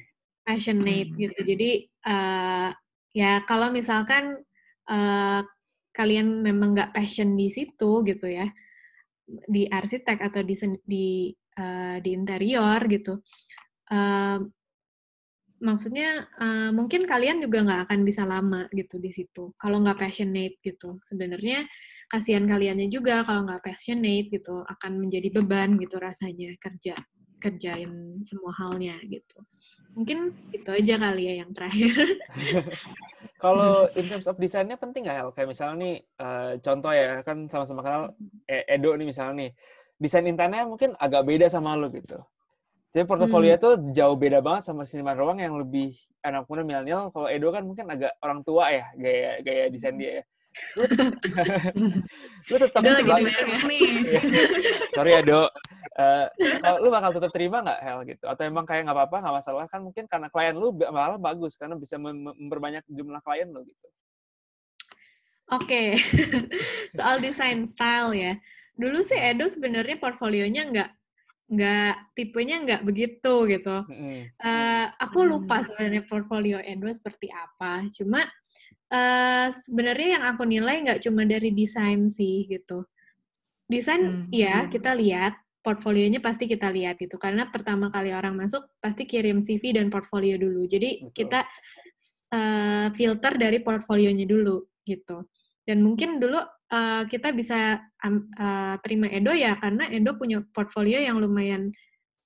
[0.50, 1.18] Passionate hmm.
[1.22, 1.38] gitu.
[1.54, 1.70] Jadi
[2.10, 2.74] uh,
[3.14, 4.42] ya kalau misalkan
[4.90, 5.40] uh,
[5.94, 8.46] kalian memang nggak passion di situ gitu ya
[9.26, 11.06] di arsitek atau di di
[11.58, 13.18] uh, di interior gitu
[13.90, 14.38] uh,
[15.60, 20.56] maksudnya uh, mungkin kalian juga nggak akan bisa lama gitu di situ kalau nggak passionate
[20.64, 20.98] gitu.
[21.04, 21.68] Sebenarnya
[22.10, 26.96] kasihan kaliannya juga kalau nggak passionate gitu akan menjadi beban gitu rasanya kerja
[27.40, 29.38] kerjain semua halnya gitu
[29.96, 31.90] mungkin itu aja kali ya yang terakhir
[33.42, 35.30] kalau in terms of desainnya penting nggak Hel?
[35.34, 38.02] kayak misalnya nih uh, contoh ya kan sama-sama kenal
[38.46, 39.50] eh, Edo nih misalnya nih
[39.98, 42.20] desain intannya mungkin agak beda sama lo gitu
[42.90, 43.62] jadi portofolio hmm.
[43.62, 45.94] tuh jauh beda banget sama seniman ruang yang lebih
[46.26, 47.14] anak muda milenial.
[47.14, 50.24] Kalau Edo kan mungkin agak orang tua ya gaya gaya desain dia ya
[50.76, 50.84] lu,
[52.50, 53.10] lu tetap lagi
[53.70, 53.82] nih.
[54.94, 55.50] Sorry ya, Dok.
[56.00, 58.24] Uh, lu bakal tetap terima nggak Hel gitu?
[58.24, 61.76] Atau emang kayak nggak apa-apa, nggak masalah kan mungkin karena klien lu malah bagus karena
[61.76, 63.86] bisa memperbanyak jumlah klien lo gitu.
[65.50, 65.88] Oke, okay.
[66.96, 68.32] soal desain style ya.
[68.78, 70.90] Dulu sih Edo sebenarnya portfolionya nggak
[71.50, 73.76] nggak tipenya nggak begitu gitu.
[74.38, 77.82] Uh, aku lupa sebenarnya portfolio Edo seperti apa.
[77.90, 78.22] Cuma
[78.94, 82.86] uh, sebenarnya yang aku nilai nggak cuma dari desain sih gitu.
[83.66, 84.30] Desain, hmm.
[84.30, 89.44] ya kita lihat portfolionya pasti kita lihat gitu karena pertama kali orang masuk pasti kirim
[89.44, 90.64] CV dan portfolio dulu.
[90.64, 91.12] Jadi Betul.
[91.12, 91.40] kita
[92.32, 95.28] uh, filter dari portfolionya dulu gitu.
[95.60, 100.98] Dan mungkin dulu uh, kita bisa um, uh, terima Edo ya karena Edo punya portfolio
[100.98, 101.70] yang lumayan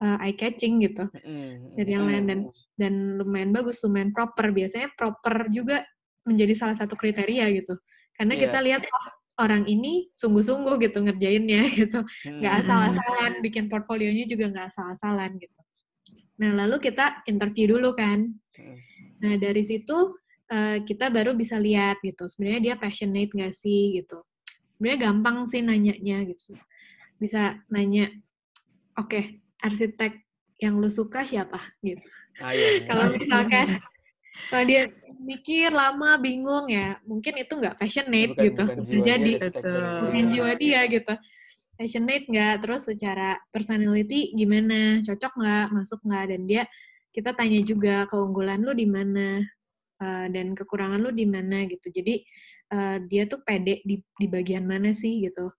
[0.01, 1.11] uh, eye catching gitu.
[1.13, 2.41] Mm, dari yang lain dan
[2.79, 4.55] dan lumayan bagus, lumayan proper.
[4.55, 5.83] Biasanya proper juga
[6.25, 7.75] menjadi salah satu kriteria gitu.
[8.15, 8.43] Karena yeah.
[8.47, 12.01] kita lihat oh, orang ini sungguh-sungguh gitu ngerjainnya gitu.
[12.27, 12.63] Nggak hmm.
[12.65, 15.61] asal-asalan, bikin portfolionya juga nggak asal-asalan gitu.
[16.39, 18.31] Nah, lalu kita interview dulu kan.
[18.59, 18.79] Hmm.
[19.23, 20.19] Nah, dari situ
[20.51, 22.27] uh, kita baru bisa lihat gitu.
[22.27, 24.23] Sebenarnya dia passionate nggak sih gitu.
[24.71, 26.59] Sebenarnya gampang sih nanyanya gitu.
[27.19, 28.11] Bisa nanya,
[28.99, 29.25] oke, okay,
[29.63, 30.19] arsitek
[30.59, 32.03] yang lu suka siapa gitu.
[32.43, 32.87] Ah, iya, iya.
[32.91, 33.67] Kalau misalkan
[34.51, 34.91] kalau dia
[35.25, 38.65] mikir lama bingung ya mungkin itu nggak passionate bukan, gitu.
[38.67, 39.33] bukan jadi
[40.05, 41.15] bukan jiwa dia gitu.
[41.75, 42.55] Passionate nggak?
[42.63, 45.03] Terus secara personality gimana?
[45.03, 45.67] Cocok nggak?
[45.75, 46.25] Masuk nggak?
[46.31, 46.63] Dan dia
[47.11, 49.43] kita tanya juga keunggulan lu di mana
[50.03, 51.91] uh, dan kekurangan lu di mana gitu.
[51.91, 52.23] Jadi
[52.75, 55.51] uh, dia tuh pede di di bagian mana sih gitu.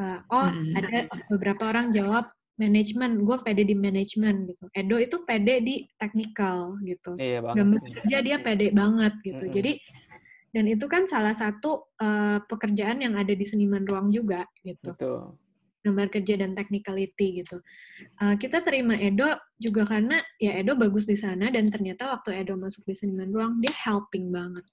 [0.00, 0.78] Uh, oh mm -hmm.
[0.80, 0.98] ada
[1.28, 2.24] beberapa orang jawab
[2.60, 4.64] manajemen, gue pede di manajemen gitu.
[4.76, 7.16] Edo itu pede di technical gitu.
[7.16, 7.92] Iya banget Gambar sih.
[7.96, 9.44] kerja dia pede banget gitu.
[9.48, 9.56] Mm-mm.
[9.56, 9.72] Jadi
[10.52, 14.92] dan itu kan salah satu eh, pekerjaan yang ada di seniman ruang juga gitu.
[14.92, 15.40] Betul.
[15.82, 17.58] Gambar kerja dan technicality gitu.
[18.20, 22.54] Eh, kita terima Edo juga karena ya Edo bagus di sana dan ternyata waktu Edo
[22.60, 24.66] masuk di seniman ruang dia helping banget.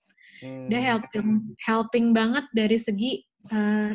[0.44, 0.68] Hmm.
[0.68, 3.92] Dia helping helping banget dari segi uh,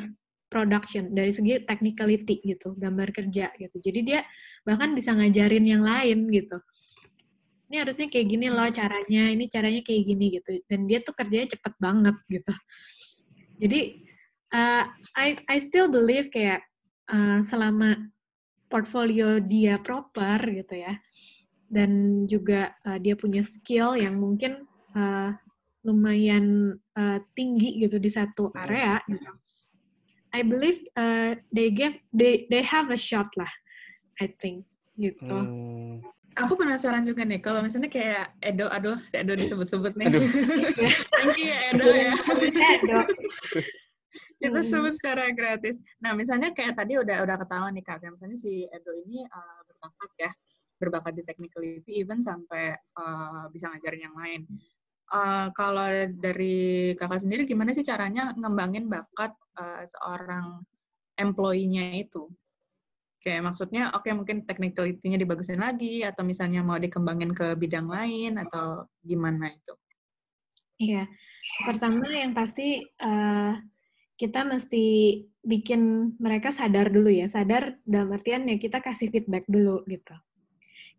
[0.55, 3.77] production, dari segi technicality gitu, gambar kerja gitu.
[3.83, 4.23] Jadi dia
[4.62, 6.62] bahkan bisa ngajarin yang lain gitu.
[7.67, 10.62] Ini harusnya kayak gini loh caranya, ini caranya kayak gini gitu.
[10.71, 12.55] Dan dia tuh kerjanya cepet banget gitu.
[13.59, 13.81] Jadi
[14.55, 14.87] uh,
[15.19, 16.62] I I still believe kayak
[17.11, 18.14] uh, selama
[18.71, 20.95] portfolio dia proper gitu ya,
[21.67, 25.35] dan juga uh, dia punya skill yang mungkin uh,
[25.85, 29.31] lumayan uh, tinggi gitu di satu area gitu.
[30.35, 33.51] I believe uh, they give they they have a shot lah,
[34.18, 34.66] I think
[34.99, 35.23] gitu.
[35.31, 36.03] Hmm.
[36.35, 40.11] Aku penasaran juga nih, kalau misalnya kayak Edo, aduh, si Edo disebut-sebut nih.
[40.11, 40.23] Aduh.
[41.23, 42.12] Thank you Edo ya.
[42.18, 42.99] Edo.
[44.42, 44.70] Kita Hmm.
[44.70, 45.79] sebut secara gratis.
[46.03, 49.61] Nah, misalnya kayak tadi udah udah ketahuan nih Kak, kayak misalnya si Edo ini uh,
[49.70, 50.31] berbakat ya,
[50.83, 54.42] berbakat di technicality, even sampai uh, bisa ngajarin yang lain.
[55.05, 60.64] Uh, kalau dari kakak sendiri, gimana sih caranya ngembangin bakat uh, seorang
[61.21, 62.27] employee-nya itu?
[63.21, 68.88] Kayak maksudnya, oke mungkin technicality-nya dibagusin lagi, atau misalnya mau dikembangin ke bidang lain, atau
[69.05, 69.75] gimana itu?
[70.81, 71.07] Iya,
[71.69, 73.55] pertama yang pasti uh,
[74.19, 74.85] kita mesti
[75.45, 80.17] bikin mereka sadar dulu ya, sadar dalam artian ya kita kasih feedback dulu gitu.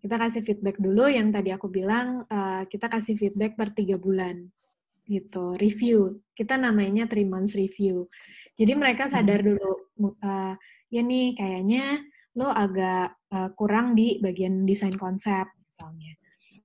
[0.06, 4.46] Kita kasih feedback dulu yang tadi aku bilang uh, kita kasih feedback per tiga bulan
[5.10, 6.22] gitu, review.
[6.38, 8.06] Kita namanya three months review.
[8.54, 9.89] Jadi mereka sadar dulu,
[10.22, 10.54] uh,
[10.94, 12.06] ya nih kayaknya
[12.38, 16.13] lo agak uh, kurang di bagian desain konsep misalnya.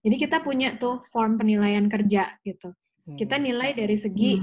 [0.05, 2.77] Jadi kita punya tuh form penilaian kerja gitu.
[3.17, 3.45] Kita Hmm.
[3.49, 4.37] nilai dari segi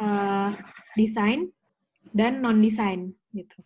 [0.00, 0.50] uh,
[0.96, 1.52] desain
[2.16, 3.60] dan non desain gitu.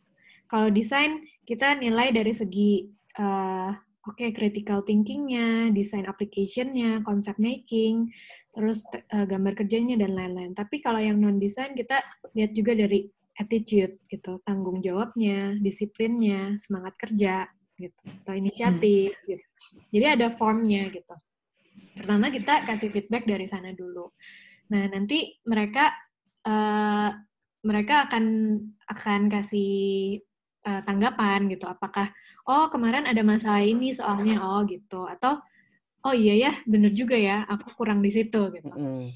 [0.51, 2.91] Kalau desain kita nilai dari segi
[3.23, 3.71] uh,
[4.07, 8.11] oke critical thinkingnya, desain application-nya, concept making,
[8.51, 8.85] terus
[9.15, 10.53] uh, gambar kerjanya dan lain-lain.
[10.53, 12.03] Tapi kalau yang non desain kita
[12.35, 13.07] lihat juga dari
[13.39, 17.49] attitude gitu, tanggung jawabnya, disiplinnya, semangat kerja
[17.81, 19.47] gitu, atau inisiatif gitu.
[19.93, 21.15] Jadi ada formnya gitu.
[21.97, 24.13] Pertama kita kasih feedback dari sana dulu.
[24.73, 25.93] Nah nanti mereka
[26.45, 27.11] uh,
[27.63, 28.25] mereka akan
[28.91, 30.19] akan kasih
[30.67, 31.65] uh, tanggapan gitu.
[31.69, 32.11] Apakah
[32.49, 35.39] oh kemarin ada masalah ini soalnya oh gitu atau
[36.03, 38.73] oh iya ya bener juga ya aku kurang di situ gitu.
[38.75, 39.11] Mm-mm.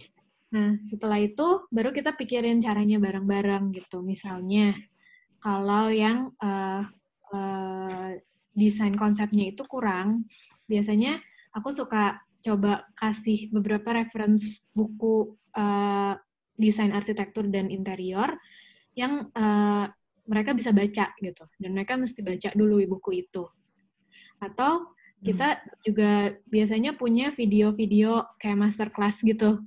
[0.54, 4.02] Nah setelah itu baru kita pikirin caranya bareng-bareng gitu.
[4.02, 4.78] Misalnya
[5.42, 6.86] kalau yang uh,
[7.34, 8.10] uh,
[8.56, 10.24] desain konsepnya itu kurang,
[10.70, 11.20] biasanya
[11.52, 16.14] aku suka coba kasih beberapa reference buku uh,
[16.54, 18.38] desain arsitektur dan interior
[18.96, 19.90] yang uh,
[20.26, 21.44] mereka bisa baca gitu.
[21.56, 23.46] Dan mereka mesti baca dulu buku itu.
[24.42, 24.92] Atau
[25.24, 29.64] kita juga biasanya punya video-video kayak masterclass gitu.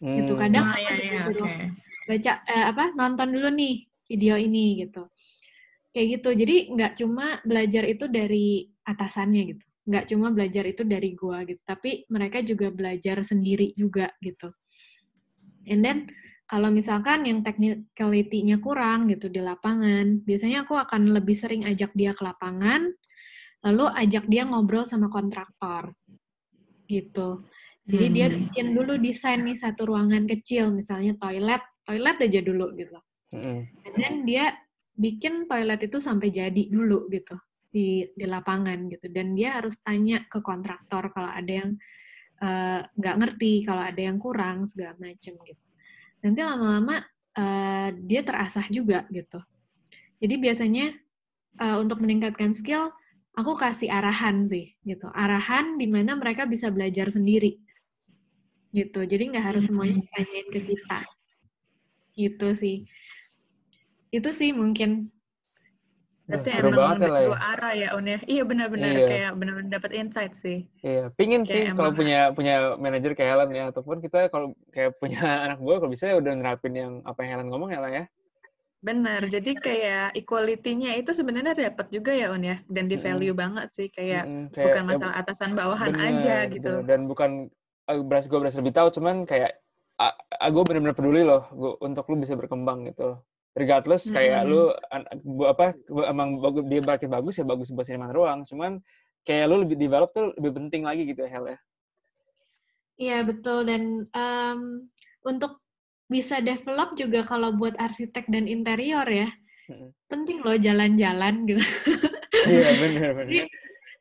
[0.00, 0.40] Gitu Hmm.
[0.40, 1.52] kadang Ah, aku iya, iya, oke.
[2.08, 5.04] baca eh, apa nonton dulu nih video ini gitu.
[5.92, 6.30] Kayak gitu.
[6.32, 9.64] Jadi nggak cuma belajar itu dari atasannya gitu.
[9.90, 11.60] Nggak cuma belajar itu dari gua gitu.
[11.60, 14.48] Tapi mereka juga belajar sendiri juga gitu.
[15.68, 16.08] And then
[16.50, 22.10] kalau misalkan yang technicality-nya kurang gitu di lapangan, biasanya aku akan lebih sering ajak dia
[22.10, 22.90] ke lapangan,
[23.62, 25.94] lalu ajak dia ngobrol sama kontraktor.
[26.90, 27.46] Gitu.
[27.86, 28.50] Jadi dia Hmm.
[28.50, 32.98] bikin dulu desain nih satu ruangan kecil, misalnya toilet, toilet aja dulu gitu.
[33.38, 33.70] Mm-mm.
[33.94, 34.50] Dan dia
[34.98, 37.38] bikin toilet itu sampai jadi dulu gitu
[37.70, 39.06] di di lapangan gitu.
[39.06, 41.70] Dan dia harus tanya ke kontraktor kalau ada yang
[42.42, 45.69] eh, nggak ngerti, kalau ada yang kurang segala macem gitu.
[46.20, 47.00] Nanti lama-lama
[47.36, 49.40] eh, dia terasah juga gitu.
[50.20, 50.86] Jadi biasanya
[51.60, 52.92] eh, untuk meningkatkan skill,
[53.36, 55.08] aku kasih arahan sih gitu.
[55.12, 57.60] Arahan di mana mereka bisa belajar sendiri
[58.70, 59.02] gitu.
[59.02, 60.98] Jadi nggak harus semuanya ditanyain ke kita.
[62.14, 62.76] Gitu sih.
[64.10, 65.10] Itu sih mungkin.
[66.30, 67.28] Berarti seru emang banget ya lah ya.
[67.28, 68.18] dua arah ya, Un ya.
[68.24, 69.06] Iya benar-benar Iya.
[69.10, 70.58] kayak benar-benar dapat insight sih.
[70.80, 74.54] Iya, pingin Kayak sih kalau emang- punya punya manajer kayak Helen ya, ataupun kita kalau
[74.70, 75.18] kayak punya
[75.50, 78.04] anak gue kalau bisa ya udah nerapin yang apa yang Helen ngomong ya lah ya.
[78.80, 79.28] Benar.
[79.28, 82.56] Jadi kayak equality-nya itu sebenarnya dapat juga ya, Un ya.
[82.64, 84.24] Dan di value banget sih kayak
[84.56, 86.72] kayak bukan ya, masalah atasan bawahan aja bener, gitu.
[86.80, 86.88] bener.
[86.88, 87.30] Dan bukan
[87.92, 89.52] uh, beras gue berasa lebih tahu, cuman kayak
[90.40, 93.20] gue bener-bener peduli loh gua, untuk lu bisa berkembang gitu.
[93.52, 94.52] Regardless kayak Mm-mm.
[95.28, 95.74] lu apa
[96.06, 98.78] emang bagus dia market bagus ya bagus buat seniman ruang cuman
[99.26, 101.58] kayak lu lebih develop tuh lebih penting lagi gitu ya Hel ya
[103.00, 103.82] Iya betul dan
[104.12, 104.60] em,
[105.24, 105.64] untuk
[106.04, 109.32] bisa develop juga kalau buat arsitek dan interior ya
[109.72, 109.88] Mm-mm.
[110.04, 111.62] penting loh jalan-jalan gitu.
[112.44, 113.46] iya benar benar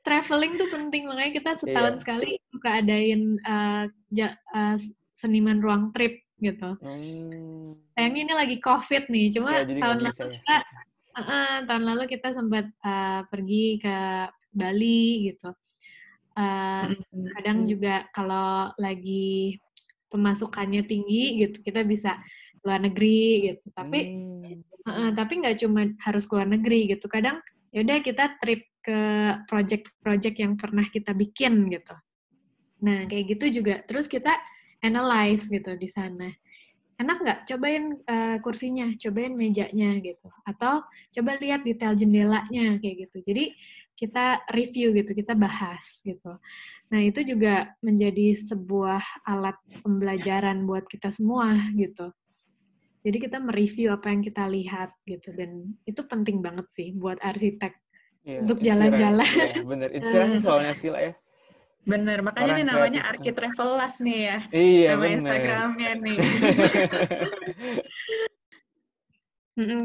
[0.03, 2.01] traveling tuh penting makanya kita setahun Iya.
[2.01, 4.75] sekali suka adain eh, ja- eh,
[5.15, 6.75] seniman ruang trip gitu.
[6.79, 7.75] Hmm.
[7.93, 10.39] Sayangnya ini lagi covid nih, cuma Ya, tahun lalu ya.
[10.39, 10.57] kita
[11.19, 13.97] eh, tahun lalu kita sempat eh, pergi ke
[14.55, 15.51] Bali gitu.
[16.39, 16.83] Eh,
[17.35, 19.59] kadang juga kalau lagi
[20.09, 22.17] pemasukannya tinggi gitu kita bisa
[22.65, 24.63] luar negeri gitu tapi Hmm.
[24.89, 27.05] Heeh, tapi nggak cuma harus keluar negeri gitu.
[27.11, 28.99] Kadang yaudah kita trip ke
[29.45, 31.93] project-project yang pernah kita bikin gitu.
[32.81, 33.83] Nah kayak gitu juga.
[33.85, 34.33] Terus kita
[34.79, 36.29] analyze gitu di sana.
[36.99, 37.39] Enak nggak?
[37.47, 40.27] Cobain eh, kursinya, cobain mejanya gitu.
[40.43, 40.83] Atau
[41.15, 43.17] coba lihat detail jendelanya kayak gitu.
[43.31, 43.43] Jadi
[43.95, 46.39] kita review gitu, kita bahas gitu.
[46.91, 52.11] Nah itu juga menjadi sebuah alat pembelajaran buat kita semua gitu.
[52.99, 57.79] Jadi kita mereview apa yang kita lihat gitu dan itu penting banget sih buat arsitek.
[58.27, 59.23] Iya, Untuk jalan-jalan.
[59.23, 61.15] Iya, bener inspirasi soalnya Sila ya
[61.89, 63.17] Bener, makanya Orang ini namanya kreatif.
[63.17, 64.37] Arki Travelas nih ya.
[64.53, 66.17] iya Nama bener Instagramnya nih.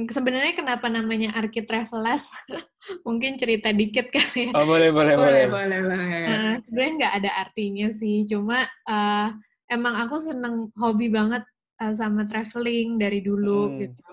[0.07, 2.23] Sebenarnya kenapa namanya Arki Travelas?
[3.09, 4.55] Mungkin cerita dikit kali ya.
[4.55, 6.23] oh boleh boleh boleh, boleh, boleh banget.
[6.31, 9.29] Nah, sebenarnya nggak ada artinya sih, cuma eh,
[9.67, 11.43] emang aku seneng hobi banget
[11.83, 13.79] eh, sama traveling dari dulu Hmm.
[13.83, 14.05] gitu.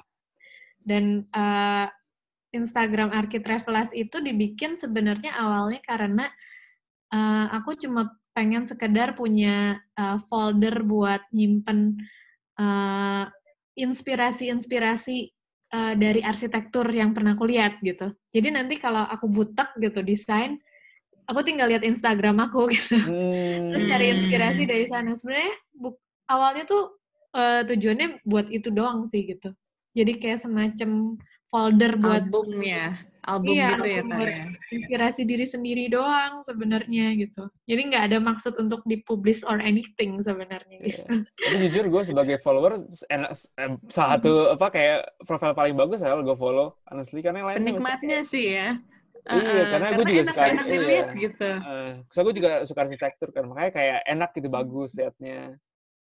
[0.82, 1.86] Dan eh,
[2.58, 6.26] Instagram Arki Travelas itu dibikin sebenarnya awalnya karena
[7.12, 12.00] eh, aku cuma pengen sekedar punya eh, folder buat nyimpen
[12.56, 13.26] eh,
[13.76, 15.18] inspirasi-inspirasi
[15.72, 18.12] eh, dari arsitektur yang pernah aku lihat gitu.
[18.32, 20.60] Jadi nanti kalau aku butek gitu desain,
[21.28, 23.00] aku tinggal lihat Instagram aku gitu.
[23.00, 23.72] Hmm.
[23.76, 24.16] Terus cari Hmm.
[24.20, 25.12] inspirasi dari sana.
[25.16, 25.54] Sebenarnya
[26.28, 26.84] awalnya tuh
[27.36, 29.52] eh, tujuannya buat itu doang sih gitu.
[29.92, 31.20] Jadi kayak semacam
[31.52, 34.46] folder buat album ya, album Iya, gitu ya album Kak ya.
[34.74, 37.44] inspirasi diri sendiri doang sebenarnya gitu.
[37.70, 40.90] Jadi nggak ada maksud untuk dipublish or anything sebenarnya Iya.
[40.90, 41.14] gitu.
[41.26, 46.18] Tapi jujur gue sebagai follower enak eh, salah satu apa kayak profil paling bagus ya
[46.18, 48.70] gue follow honestly karena yang lain Penikmatnya sih ya.
[49.22, 50.74] Iya, Uh-uh, karena gue juga enak, suka- enak iya.
[50.74, 51.50] dilihat gitu.
[51.62, 55.62] Uh, so gue juga suka arsitektur kan, makanya kayak enak gitu, bagus liatnya.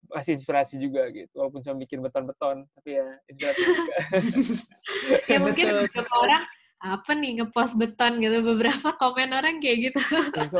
[0.08, 3.96] Kasih inspirasi juga gitu, walaupun cuma bikin beton-beton, tapi ya inspiratif juga.
[5.36, 6.44] ya mungkin beberapa orang
[6.82, 10.02] apa nih ngepost beton gitu beberapa komen orang kayak gitu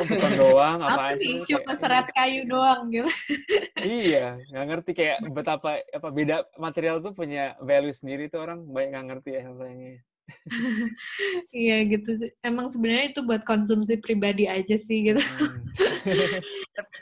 [0.06, 1.34] beton doang, apa nih sih?
[1.50, 3.10] cuma Kayak- serat kayu doang gitu
[3.76, 8.90] Iya, nggak ngerti kayak betapa apa beda material tuh punya value sendiri tuh orang banyak
[8.92, 9.98] nggak ngerti ya sayangnya.
[11.52, 15.20] iya gitu sih emang sebenarnya itu buat konsumsi pribadi aja sih gitu,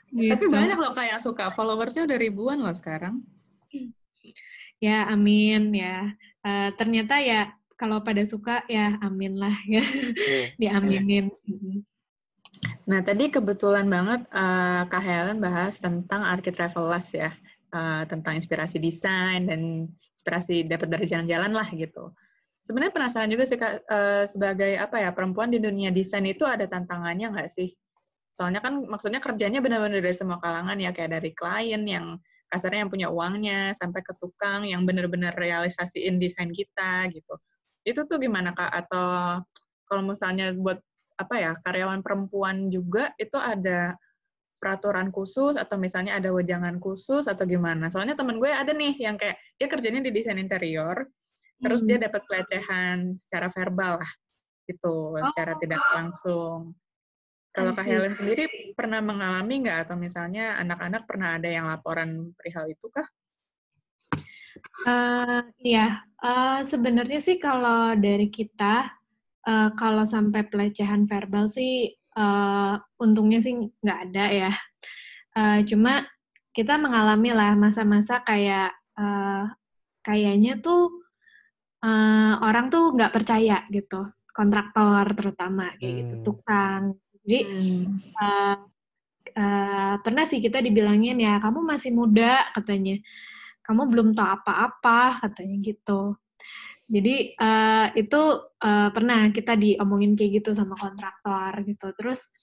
[0.09, 0.25] Hmm.
[0.33, 0.49] Tapi Gitu.
[0.49, 3.21] banyak loh kayak suka followersnya udah ribuan loh sekarang.
[4.79, 10.45] ya amin ya Eh, ternyata ya kalau pada suka ya amin lah ya Iya.
[10.59, 11.87] diaminin Mm-mm.
[12.91, 16.51] Nah, tadi kebetulan banget eh, Kak Helen bahas tentang Arki
[17.15, 17.31] ya,
[17.69, 19.85] Eh, tentang inspirasi desain dan
[20.17, 22.09] inspirasi dapat dari jalan-jalan lah gitu.
[22.65, 26.65] Sebenarnya penasaran juga sih Kak, eh, sebagai apa ya perempuan di dunia desain itu ada
[26.65, 27.69] tantangannya nggak sih?
[28.33, 32.17] Soalnya kan maksudnya kerjanya benar-benar dari semua kalangan ya, kayak dari klien yang
[32.49, 37.37] kasarnya yang punya uangnya, sampai ke tukang yang benar-benar realisasiin desain kita gitu.
[37.87, 38.71] Itu tuh gimana Kak?
[38.71, 39.07] Atau
[39.89, 40.79] kalau misalnya buat
[41.19, 43.99] apa ya karyawan perempuan juga itu ada
[44.59, 47.87] peraturan khusus atau misalnya ada wejangan khusus atau gimana?
[47.87, 51.07] Soalnya temen gue ada nih yang kayak dia kerjanya di desain interior,
[51.63, 51.95] terus Hmm.
[51.95, 54.11] dia dapat pelecehan secara verbal lah,
[54.67, 56.75] gitu, secara tidak langsung.
[57.55, 57.87] Kalau Kak.
[57.87, 58.45] Helen sendiri
[58.77, 63.07] pernah mengalami nggak atau misalnya anak-anak pernah ada yang laporan perihal itu kah?
[64.87, 68.87] Eh, iya, eh, sebenarnya sih kalau dari kita,
[69.47, 74.51] eh, kalau sampai pelecehan verbal sih, eh, untungnya sih nggak ada ya.
[75.37, 76.03] Eh, cuma
[76.55, 79.43] kita mengalami lah masa-masa kayak, eh,
[80.05, 80.91] kayaknya tuh
[81.83, 86.25] eh, orang tuh nggak percaya gitu, kontraktor terutama kayak gitu, Hmm.
[86.27, 86.83] tukang.
[87.23, 87.39] Jadi
[88.19, 88.55] eh,
[89.37, 92.99] eh, pernah sih kita dibilangin ya kamu masih muda katanya
[93.69, 96.17] kamu belum tahu apa-apa katanya gitu
[96.89, 98.21] jadi eh, itu
[98.65, 102.33] eh, pernah kita diomongin kayak gitu sama kontraktor gitu terus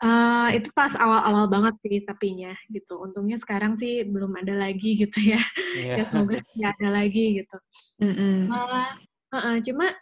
[0.00, 2.96] Uh, itu pas awal-awal banget sih tapinya gitu.
[2.96, 5.40] Untungnya sekarang sih belum ada lagi gitu ya.
[5.76, 6.00] Yeah.
[6.00, 7.56] ya semoga tidak ada lagi gitu.
[8.00, 8.36] Mm -hmm.
[8.48, 8.90] uh,
[9.28, 9.92] uh, uh, cuma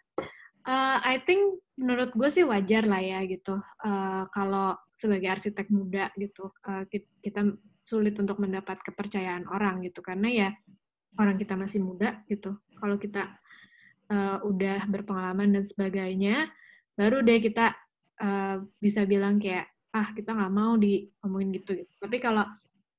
[0.70, 3.58] uh, I think menurut gue sih wajar lah ya gitu.
[3.82, 6.86] Uh, kalau sebagai arsitek muda gitu uh,
[7.18, 10.48] kita sulit untuk mendapat kepercayaan orang gitu karena ya
[11.16, 12.52] orang kita masih muda gitu.
[12.76, 13.32] Kalau kita
[14.12, 16.52] uh, udah berpengalaman dan sebagainya,
[16.94, 17.72] baru deh kita
[18.20, 21.92] uh, bisa bilang kayak ah kita nggak mau diomongin gitu, gitu.
[21.96, 22.44] Tapi kalau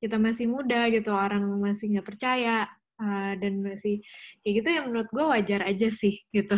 [0.02, 2.66] kita masih muda gitu, orang masih nggak percaya
[3.00, 4.02] uh, dan masih
[4.42, 6.58] kayak gitu ya menurut gue wajar aja sih gitu.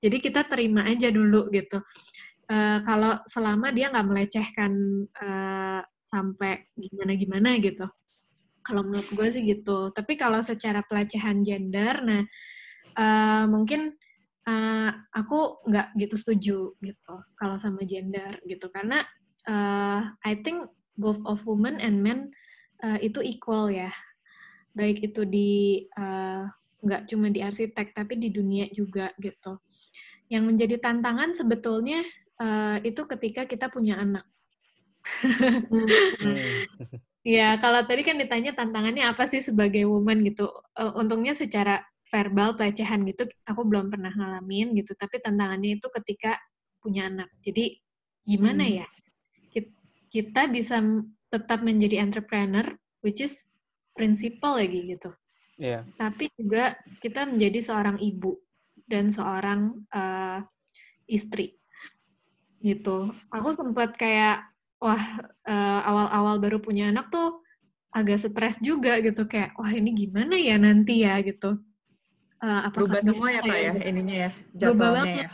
[0.00, 1.82] Jadi kita terima aja dulu gitu.
[2.44, 4.72] Uh, kalau selama dia nggak melecehkan
[5.16, 5.80] uh,
[6.14, 7.90] sampai gimana-gimana gitu.
[8.62, 9.90] Kalau menurut gue sih gitu.
[9.90, 12.22] Tapi kalau secara pelecehan gender, nah
[12.94, 13.98] uh, mungkin
[14.46, 19.02] uh, aku nggak gitu setuju gitu kalau sama gender gitu karena
[19.50, 22.30] uh, I think both of women and men
[22.86, 23.90] uh, itu equal ya
[24.74, 26.46] baik itu di uh,
[26.84, 29.58] nggak cuma di arsitek tapi di dunia juga gitu
[30.28, 32.00] yang menjadi tantangan sebetulnya
[32.40, 34.24] uh, itu ketika kita punya anak.
[37.36, 42.54] Ya kalau tadi kan ditanya tantangannya apa sih sebagai woman gitu uh, untungnya secara verbal
[42.56, 46.36] pelecehan gitu aku belum pernah ngalamin gitu tapi tantangannya itu ketika
[46.80, 47.80] punya anak jadi
[48.24, 48.76] gimana hmm.
[48.80, 48.86] ya
[50.14, 50.78] kita bisa
[51.26, 52.62] tetap menjadi entrepreneur,
[53.02, 53.50] which is
[53.98, 55.10] prinsipal lagi gitu.
[55.58, 55.82] Yeah.
[55.98, 58.38] Tapi juga kita menjadi seorang ibu
[58.86, 60.38] dan seorang uh,
[61.10, 61.58] istri
[62.62, 63.10] gitu.
[63.34, 64.46] Aku sempat kayak
[64.82, 65.02] wah
[65.46, 67.44] uh, awal-awal baru punya anak tuh
[67.94, 71.22] agak stres juga gitu kayak wah ini gimana ya nanti ya?
[71.22, 71.62] gitu.
[72.42, 75.30] Uh, Berubah semua ya kak ya, ya ininya ya jadwalnya ya.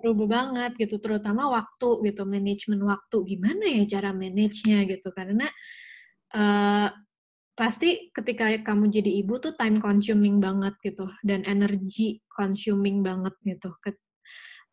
[0.00, 3.16] Berubah banget gitu terutama waktu gitu manajemen waktu.
[3.36, 5.46] Gimana ya cara manage-nya gitu karena
[6.34, 6.88] uh,
[7.54, 13.70] pasti ketika kamu jadi ibu tuh time consuming banget gitu dan energy consuming banget gitu.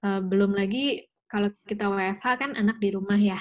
[0.01, 3.39] Uh, belum lagi kalau kita WFH kan anak di rumah ya.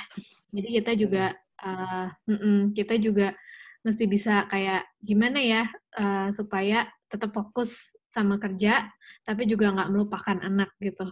[0.55, 3.34] Jadi kita juga uh, mm -mm, kita juga
[3.82, 5.66] mesti bisa kayak gimana ya
[5.99, 8.86] uh, supaya tetap fokus sama kerja
[9.26, 11.11] tapi juga nggak melupakan anak gitu.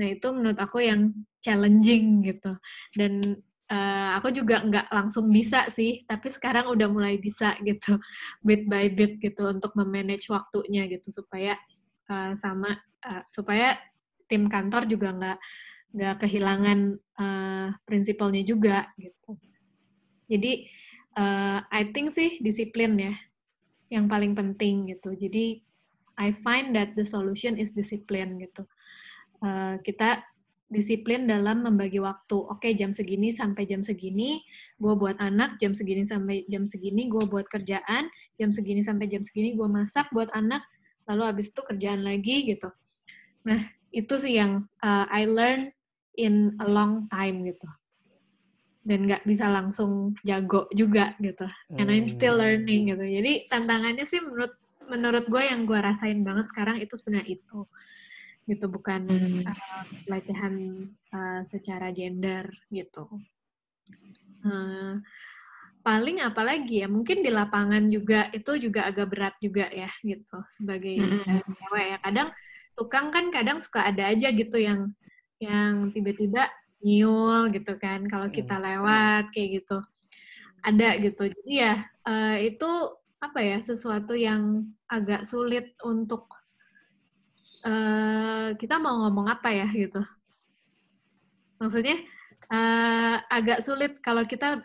[0.00, 1.12] Nah itu menurut aku yang
[1.44, 2.56] challenging gitu.
[2.92, 7.96] Dan uh, aku juga nggak langsung bisa sih, tapi sekarang udah mulai bisa gitu,
[8.46, 11.56] bit by bit gitu untuk memanage waktunya gitu supaya
[12.10, 12.74] uh, sama
[13.06, 13.78] uh, supaya
[14.28, 15.38] tim kantor juga nggak
[15.94, 19.38] nggak kehilangan uh, prinsipalnya juga gitu.
[20.26, 20.66] Jadi
[21.14, 23.14] uh, I think sih disiplin ya
[23.94, 25.14] yang paling penting gitu.
[25.14, 25.62] Jadi
[26.18, 28.66] I find that the solution is discipline gitu.
[29.44, 30.24] Eh, kita
[30.72, 32.34] disiplin dalam membagi waktu.
[32.48, 34.40] Oke, jam segini sampai jam segini
[34.80, 38.08] gue buat anak, jam segini sampai jam segini gue buat kerjaan,
[38.40, 40.64] jam segini sampai jam segini gue masak buat anak,
[41.04, 42.72] lalu habis itu kerjaan lagi gitu.
[43.44, 45.70] Nah, itu sih yang uh, I learn
[46.18, 47.68] in a long time gitu.
[48.84, 51.48] Dan nggak bisa langsung jago juga gitu.
[51.74, 53.04] And I'm still learning gitu.
[53.04, 54.54] Jadi tantangannya sih menurut
[54.88, 57.64] menurut gue yang gue rasain banget sekarang itu sebenarnya itu
[58.44, 59.40] gitu bukan hmm.
[59.48, 60.54] uh, pelecehan
[61.12, 63.08] uh, secara gender gitu
[64.44, 65.00] uh,
[65.80, 70.96] paling apalagi ya mungkin di lapangan juga itu juga agak berat juga ya gitu sebagai
[70.96, 71.40] hmm.
[71.44, 72.28] cewek ya kadang
[72.76, 74.92] tukang kan kadang suka ada aja gitu yang
[75.44, 76.48] yang tiba-tiba
[76.84, 78.64] nyul gitu kan kalau kita hmm.
[78.64, 79.78] lewat kayak gitu
[80.64, 81.74] ada gitu jadi ya
[82.08, 82.70] uh, itu
[83.24, 86.28] apa ya sesuatu yang agak sulit untuk
[87.64, 90.00] uh, kita mau ngomong apa ya gitu.
[91.56, 92.04] Maksudnya
[92.52, 94.60] uh, agak sulit kalau kita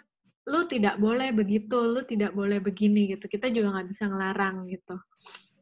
[0.49, 3.31] lu tidak boleh begitu, lu tidak boleh begini gitu.
[3.31, 4.95] Kita juga nggak bisa ngelarang gitu.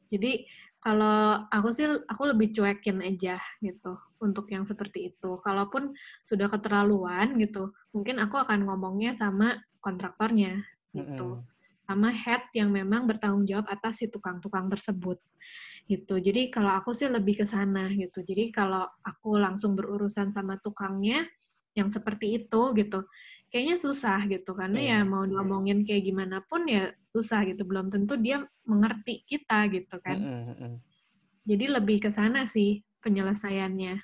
[0.09, 0.47] Jadi
[0.88, 5.36] kalau aku sih aku lebih cuekin aja gitu untuk yang seperti itu.
[5.44, 5.92] Kalaupun
[6.24, 10.64] sudah keterlaluan gitu, mungkin aku akan ngomongnya sama kontraktornya
[10.96, 11.44] gitu.
[11.44, 11.84] Mm -hmm.
[11.84, 15.20] Sama head yang memang bertanggung jawab atas si tukang-tukang tersebut
[15.92, 16.24] gitu.
[16.24, 18.24] Jadi kalau aku sih lebih ke sana gitu.
[18.24, 21.28] Jadi kalau aku langsung berurusan sama tukangnya
[21.76, 23.04] yang seperti itu gitu,
[23.48, 27.64] kayaknya susah gitu karena ya mau ngomongin kayak gimana pun ya susah gitu.
[27.64, 30.20] Belum tentu dia mengerti kita gitu kan.
[31.48, 34.04] Jadi lebih ke sana sih penyelesaiannya.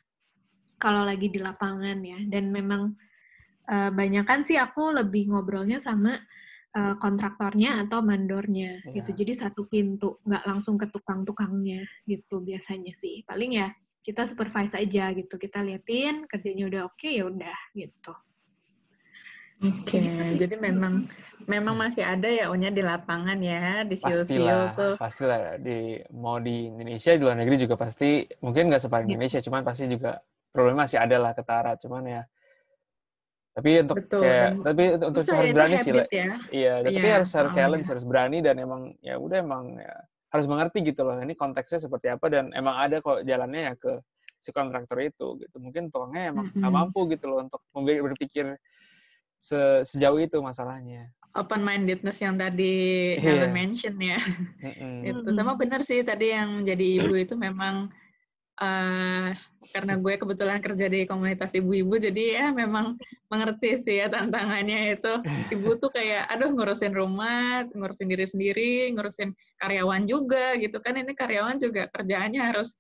[0.80, 2.20] Kalau lagi di lapangan ya.
[2.24, 2.96] Dan memang
[3.68, 6.16] uh, banyak kan sih aku lebih ngobrolnya sama
[6.76, 8.96] uh, kontraktornya atau mandornya yeah.
[8.96, 9.12] gitu.
[9.12, 13.28] Jadi satu pintu, nggak langsung ke tukang-tukangnya gitu biasanya sih.
[13.28, 13.68] Paling ya
[14.04, 15.36] kita supervise aja gitu.
[15.36, 18.16] Kita liatin kerjanya udah oke okay, ya udah gitu.
[19.64, 20.36] Oke, okay.
[20.36, 21.08] jadi memang
[21.48, 24.96] memang masih ada ya Unya di lapangan ya di pastilah tuh.
[25.00, 29.10] pastilah di mau di Indonesia di luar negeri juga pasti mungkin nggak separah iya.
[29.16, 30.20] Indonesia cuman pasti juga
[30.52, 32.24] problem masih ada lah ketara cuman ya
[33.54, 36.06] tapi untuk Betul, kayak tapi untuk harus ya, berani sih ya.
[36.50, 37.92] iya ya, tapi harus harus challenge ya.
[37.94, 39.96] harus berani dan emang ya udah emang ya,
[40.34, 44.02] harus mengerti gitu loh ini konteksnya seperti apa dan emang ada kok jalannya ya ke
[44.42, 46.74] si kontraktor itu gitu mungkin tukangnya emang nggak mm -hmm.
[46.74, 48.58] mampu gitu loh untuk berpikir
[49.44, 53.44] se sejauh itu masalahnya open mindedness yang tadi yeah.
[53.44, 54.22] Helen mention ya.
[54.64, 55.10] Mm-hmm.
[55.10, 57.90] itu sama benar sih tadi yang menjadi ibu itu memang
[58.62, 59.30] uh,
[59.74, 62.96] karena gue kebetulan kerja di komunitas ibu-ibu jadi ya memang
[63.28, 65.14] mengerti sih ya tantangannya itu
[65.58, 71.18] ibu tuh kayak aduh ngurusin rumah, ngurusin diri sendiri, ngurusin karyawan juga gitu kan ini
[71.18, 72.78] karyawan juga kerjaannya harus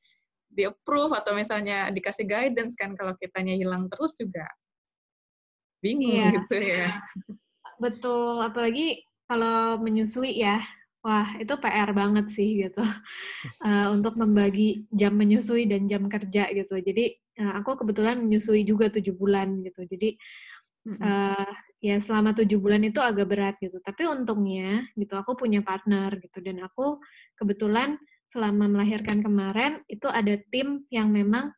[0.53, 4.45] di approve atau misalnya dikasih guidance kan kalau kitanya hilang terus juga
[5.83, 6.31] bingung yeah.
[6.31, 6.87] gitu ya.
[7.75, 10.63] Betul, apalagi kalau menyusui ya,
[11.03, 16.79] wah itu PR banget sih gitu uh, untuk membagi jam menyusui dan jam kerja gitu.
[16.79, 19.83] Jadi uh, aku kebetulan menyusui juga tujuh bulan gitu.
[19.83, 20.15] Jadi
[21.03, 21.51] uh,
[21.83, 23.83] ya selama tujuh bulan itu agak berat gitu.
[23.83, 27.03] Tapi untungnya gitu aku punya partner gitu dan aku
[27.35, 27.99] kebetulan
[28.31, 31.53] selama melahirkan kemarin itu ada tim yang memang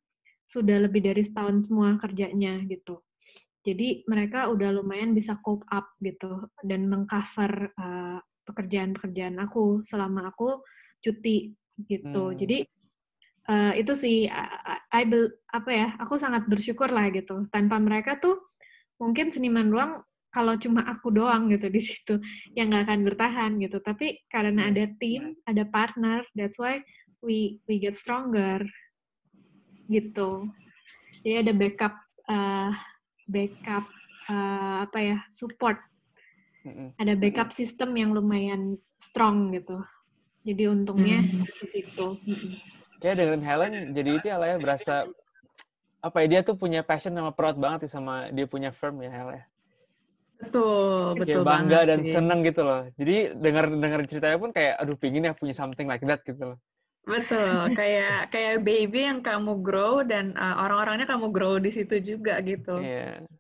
[0.50, 3.06] sudah lebih dari setahun semua kerjanya gitu.
[3.66, 10.62] Jadi mereka udah lumayan bisa cope up gitu dan mengcover uh, pekerjaan-pekerjaan aku selama aku
[11.02, 11.58] cuti
[11.90, 12.30] gitu.
[12.30, 12.38] Hmm.
[12.38, 12.62] Jadi
[13.50, 15.04] uh, itu sih I, I,
[15.50, 15.88] apa ya?
[15.98, 17.50] Aku sangat bersyukur lah gitu.
[17.50, 18.46] Tanpa mereka tuh
[19.02, 22.16] mungkin seniman ruang kalau cuma aku doang gitu di situ
[22.54, 23.82] yang nggak akan bertahan gitu.
[23.82, 26.86] Tapi karena ada tim, ada partner, that's why
[27.26, 28.62] we we get stronger
[29.90, 30.54] gitu.
[31.26, 31.98] Jadi ada backup
[32.30, 32.70] uh,
[33.26, 33.86] backup
[34.30, 35.78] uh, apa ya support.
[36.98, 39.78] Ada backup sistem yang lumayan strong gitu.
[40.46, 41.46] Jadi untungnya mm.
[41.46, 42.08] di situ.
[43.02, 45.06] Kayak dengan Helen jadi itu ya lah ya berasa
[46.02, 49.10] apa ya dia tuh punya passion sama proud banget ya sama dia punya firm ya
[49.10, 49.46] Helen ya
[50.36, 52.12] betul betul kayak bangga dan sih.
[52.12, 52.84] seneng gitu loh.
[53.00, 56.60] Jadi dengar dengar ceritanya pun kayak aduh pingin ya punya something like that gitu loh
[57.06, 62.42] Betul, kayak kayak baby yang kamu grow dan uh, orang-orangnya kamu grow di situ juga
[62.42, 62.82] gitu.
[62.82, 63.22] Iya.
[63.22, 63.36] Yeah.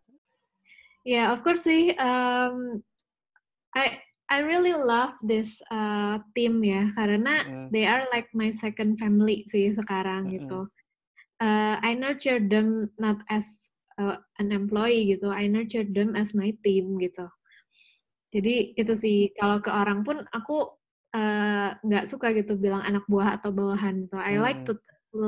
[1.06, 1.94] Yeah, of course sih.
[1.98, 2.82] Um,
[3.78, 7.68] I I really love this uh, team ya karena mm.
[7.70, 10.38] they are like my second family sih sekarang mm -hmm.
[10.42, 10.60] gitu.
[11.38, 13.70] Uh, I nurture them not as
[14.02, 17.30] uh, an employee gitu, I nurture them as my team gitu.
[18.34, 20.74] Jadi itu sih kalau ke orang pun aku
[21.86, 24.20] nggak uh, suka gitu bilang anak buah atau bawahan gitu.
[24.20, 24.68] I like hmm.
[24.68, 24.74] to
[25.16, 25.28] to,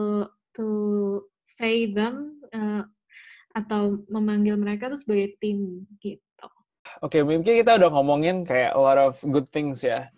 [0.60, 0.68] to
[1.48, 2.84] say them uh,
[3.56, 6.48] atau memanggil mereka tuh sebagai tim gitu.
[7.04, 10.12] Oke, okay, mungkin kita udah ngomongin kayak a lot of good things ya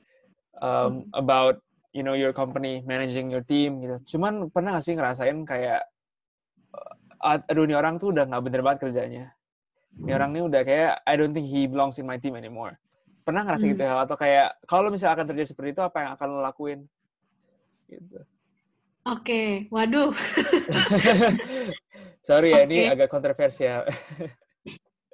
[0.62, 1.18] um, hmm.
[1.18, 1.62] about
[1.94, 4.18] you know your company managing your team gitu.
[4.18, 5.86] Cuman pernah gak sih ngerasain kayak
[6.74, 9.26] uh, aduh ini orang tuh udah nggak bener banget kerjanya.
[10.00, 12.78] Ini orang ini udah kayak I don't think he belongs in my team anymore.
[13.30, 13.72] Pernah ngerasa hmm.
[13.78, 13.94] gitu ya?
[14.02, 16.80] Atau kayak, kalau misalnya akan terjadi seperti itu, apa yang akan lo lakuin?
[17.86, 18.18] Gitu.
[19.06, 19.50] Oke, okay.
[19.70, 20.10] waduh.
[22.28, 22.66] Sorry ya, okay.
[22.66, 23.86] ini agak kontroversial.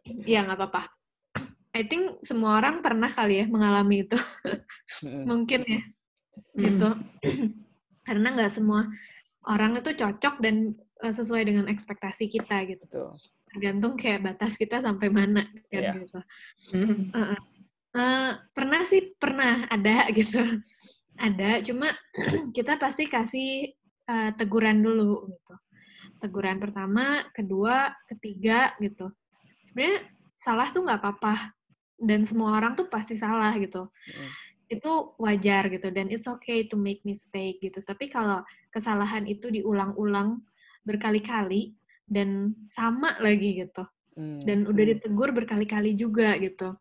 [0.05, 0.85] Iya, nggak apa-apa.
[1.73, 4.13] I think semua orang pernah kali ya mengalami itu.
[5.33, 5.81] Mungkin ya.
[6.53, 6.89] Gitu.
[8.05, 8.85] Karena nggak semua
[9.49, 12.85] orang itu cocok dan eh, sesuai dengan ekspektasi kita gitu.
[12.85, 13.17] Betul.
[13.49, 15.97] Tergantung kayak batas kita sampai mana kan yeah.
[15.97, 16.21] gitu.
[16.69, 17.39] Uh -uh.
[17.95, 19.63] Uh, pernah sih pernah.
[19.71, 20.43] Ada gitu.
[21.15, 21.63] Ada.
[21.63, 21.87] Cuma
[22.57, 23.71] kita pasti kasih
[24.11, 25.55] uh, teguran dulu gitu.
[26.19, 29.07] Teguran pertama kedua ketiga gitu.
[29.63, 30.11] Sebenarnya
[30.43, 31.55] salah tuh nggak apa-apa.
[31.95, 33.87] Dan semua orang tuh pasti salah gitu.
[34.11, 34.31] Mm.
[34.65, 35.93] itu wajar gitu.
[35.93, 37.85] Dan it's okay to make mistake gitu.
[37.85, 38.41] Tapi kalau
[38.73, 40.41] kesalahan itu diulang-ulang
[40.81, 41.77] berkali-kali
[42.09, 43.85] dan sama lagi gitu.
[44.15, 44.41] Mm.
[44.47, 46.71] dan udah ditegur berkali-kali juga gitu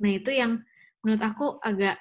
[0.00, 0.62] Nah, itu yang
[1.04, 2.00] menurut aku agak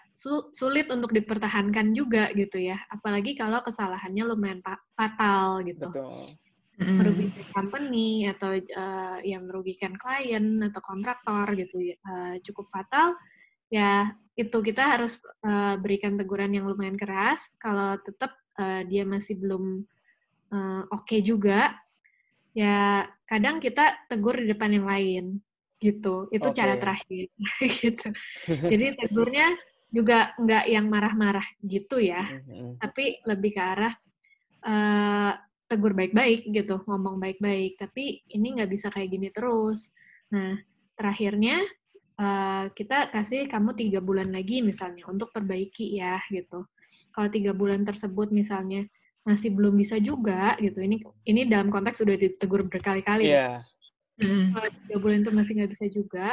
[0.55, 2.79] sulit untuk dipertahankan juga gitu ya.
[2.87, 4.63] Apalagi kalau kesalahannya lumayan
[4.95, 5.91] fatal gitu.
[5.91, 6.39] Betul.
[6.73, 13.13] Merugikan company atau uh, yang merugikan klien atau kontraktor gitu uh, cukup fatal
[13.73, 19.37] ya itu kita harus uh, berikan teguran yang lumayan keras kalau tetap uh, dia masih
[19.41, 19.81] belum
[20.53, 21.77] uh, oke okay juga
[22.53, 25.25] ya kadang kita tegur di depan yang lain
[25.83, 26.55] gitu itu okay.
[26.55, 27.27] cara terakhir
[27.83, 28.07] gitu
[28.71, 29.47] jadi tegurnya
[29.93, 32.79] juga nggak yang marah-marah gitu ya mm-hmm.
[32.79, 33.93] tapi lebih ke arah
[34.65, 35.35] uh,
[35.67, 39.91] tegur baik-baik gitu ngomong baik-baik tapi ini nggak bisa kayak gini terus
[40.31, 40.57] nah
[40.97, 41.61] terakhirnya
[42.17, 46.65] uh, kita kasih kamu tiga bulan lagi misalnya untuk perbaiki ya gitu.
[47.13, 48.85] Kalau tiga bulan tersebut misalnya
[49.23, 53.31] masih belum bisa juga gitu, ini ini dalam konteks sudah ditegur berkali-kali.
[53.31, 53.63] Yeah.
[54.21, 54.53] Mm.
[54.53, 56.27] Kalau tiga bulan itu masih nggak bisa juga,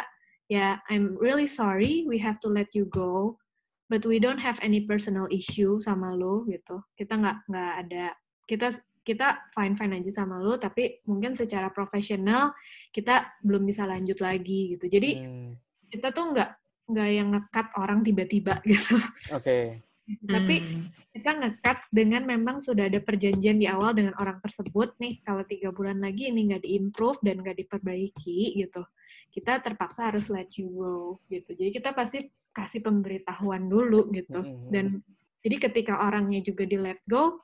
[0.52, 3.40] ya I'm really sorry, we have to let you go,
[3.88, 6.84] but we don't have any personal issue sama lo gitu.
[6.98, 8.04] Kita nggak nggak ada
[8.44, 12.52] kita kita fine fine aja sama lo tapi mungkin secara profesional
[12.92, 15.50] kita belum bisa lanjut lagi gitu jadi hmm.
[15.88, 16.50] kita tuh nggak
[16.90, 19.00] nggak yang ngekat orang tiba-tiba gitu
[19.32, 19.80] oke okay.
[20.18, 20.82] Tapi hmm.
[21.14, 25.70] kita ngekat dengan memang sudah ada perjanjian di awal dengan orang tersebut nih kalau tiga
[25.70, 28.82] bulan lagi ini nggak diimprove dan nggak diperbaiki gitu
[29.30, 34.70] kita terpaksa harus let you go gitu jadi kita pasti kasih pemberitahuan dulu gitu hmm.
[34.74, 34.98] dan
[35.40, 37.38] jadi ketika orangnya juga di let go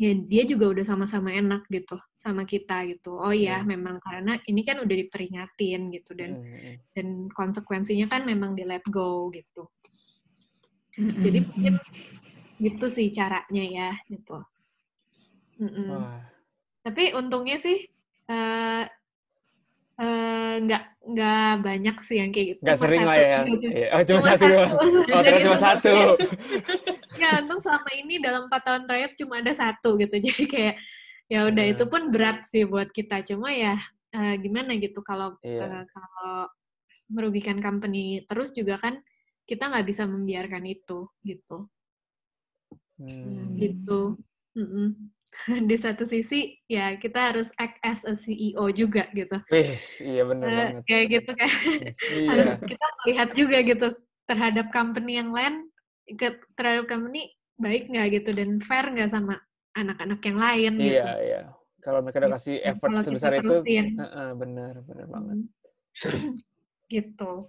[0.00, 3.68] ya dia juga udah sama-sama enak gitu sama kita gitu oh ya yeah.
[3.68, 6.40] memang karena ini kan udah diperingatin gitu dan
[6.96, 9.68] dan konsekuensinya kan memang di let go gitu
[11.00, 11.22] mm-hmm.
[11.24, 11.74] jadi mungkin
[12.60, 14.44] gitu sih caranya ya gitu
[15.60, 15.92] So.
[16.80, 17.84] tapi untungnya sih
[18.32, 18.88] uh,
[20.60, 22.62] nggak uh, nggak banyak sih yang kayak gitu.
[22.64, 23.40] Nggak sering lah ya.
[23.44, 23.66] Gitu.
[23.68, 24.72] Oh, cuma, cuma satu doang.
[24.72, 25.94] Oh, ternyata cuma satu.
[27.20, 30.14] ya, untung selama ini dalam empat tahun terakhir cuma ada satu gitu.
[30.24, 30.74] Jadi kayak
[31.30, 31.72] ya udah hmm.
[31.76, 33.24] itu pun berat sih buat kita.
[33.28, 33.76] Cuma ya
[34.16, 35.84] uh, gimana gitu kalau yeah.
[35.84, 36.48] uh, kalau
[37.10, 39.02] merugikan company terus juga kan
[39.50, 41.66] kita nggak bisa membiarkan itu gitu.
[43.02, 43.58] Hmm.
[43.58, 44.14] Gitu.
[44.54, 44.88] Mm -mm.
[45.70, 49.42] di satu sisi ya kita harus act as a CEO juga gitu.
[49.50, 50.82] Eh, iya benar uh, banget.
[50.86, 51.50] Kayak gitu kan.
[52.14, 52.28] iya.
[52.30, 53.86] harus kita melihat juga gitu
[54.30, 55.66] terhadap company yang lain
[56.14, 59.38] ke terhadap company baik nggak gitu dan fair nggak sama
[59.74, 60.94] anak-anak yang lain iya, gitu.
[60.94, 61.42] Iya, iya.
[61.80, 65.38] Kalau mereka udah kasih effort Kalau sebesar itu, uh, uh, benar, benar banget.
[66.92, 67.48] gitu.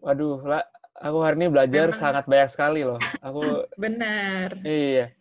[0.00, 0.64] Waduh, lah,
[0.98, 2.00] aku hari ini belajar Memang.
[2.00, 3.00] sangat banyak sekali loh.
[3.22, 3.42] Aku
[3.82, 4.58] benar.
[4.62, 5.14] Iya.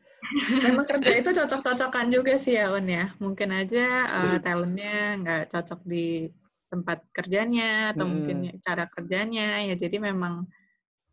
[0.67, 3.13] Memang kerja itu cocok-cocokan juga sih ya, Un ya.
[3.21, 6.27] Mungkin aja uh, talentnya nggak cocok di
[6.67, 8.11] tempat kerjanya atau hmm.
[8.11, 9.75] mungkin cara kerjanya ya.
[9.77, 10.43] Jadi memang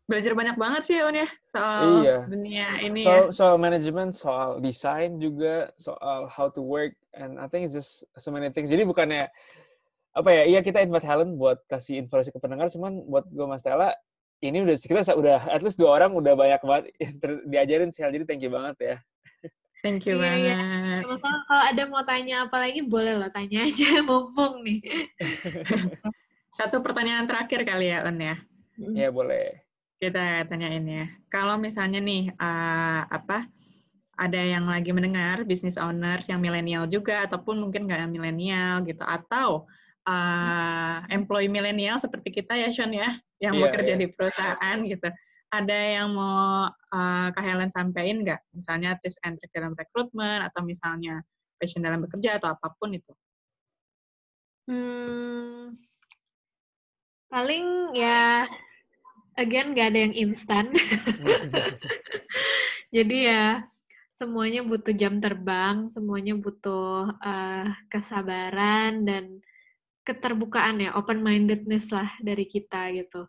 [0.05, 2.19] belajar banyak banget sih ya, Un ya soal iya.
[2.29, 3.19] dunia ini so, ya.
[3.31, 8.29] Soal manajemen, soal desain juga, soal how to work, and I think it's just so
[8.29, 8.69] many things.
[8.69, 9.31] Jadi bukannya
[10.15, 10.43] apa ya?
[10.45, 13.95] Iya kita invite talent buat kasih informasi ke pendengar, cuman buat gue Mas Tela
[14.43, 16.85] ini udah kita udah at least dua orang udah banyak banget
[17.51, 18.97] diajarin sih jadi thank you banget ya.
[19.85, 20.57] Thank you iya, iya.
[20.57, 21.01] banget.
[21.05, 21.37] Iya.
[21.45, 24.81] kalau ada mau tanya apa lagi boleh lo tanya aja mumpung nih.
[26.57, 28.33] Satu pertanyaan terakhir kali ya On ya.
[28.97, 29.61] Ya boleh.
[30.01, 31.05] Kita tanyain ya.
[31.29, 33.45] Kalau misalnya nih uh, apa
[34.17, 39.69] ada yang lagi mendengar bisnis owner yang milenial juga ataupun mungkin nggak milenial gitu atau
[40.05, 43.09] uh, employee milenial seperti kita ya Sean ya
[43.41, 44.01] yang yeah, bekerja yeah.
[44.01, 45.09] di perusahaan gitu.
[45.53, 48.41] Ada yang mau uh, Kak Helen sampaikan nggak?
[48.53, 51.21] Misalnya tips and trick dalam rekrutmen atau misalnya
[51.57, 53.13] passion dalam bekerja atau apa pun itu?
[54.65, 55.77] Hmm,
[57.29, 58.49] paling ya
[59.37, 60.73] again nggak ada yang instan.
[62.95, 63.67] Jadi ya
[64.15, 69.43] semuanya butuh jam terbang, semuanya butuh uh, kesabaran dan
[70.05, 73.25] keterbukaan ya, open mindedness lah dari kita gitu.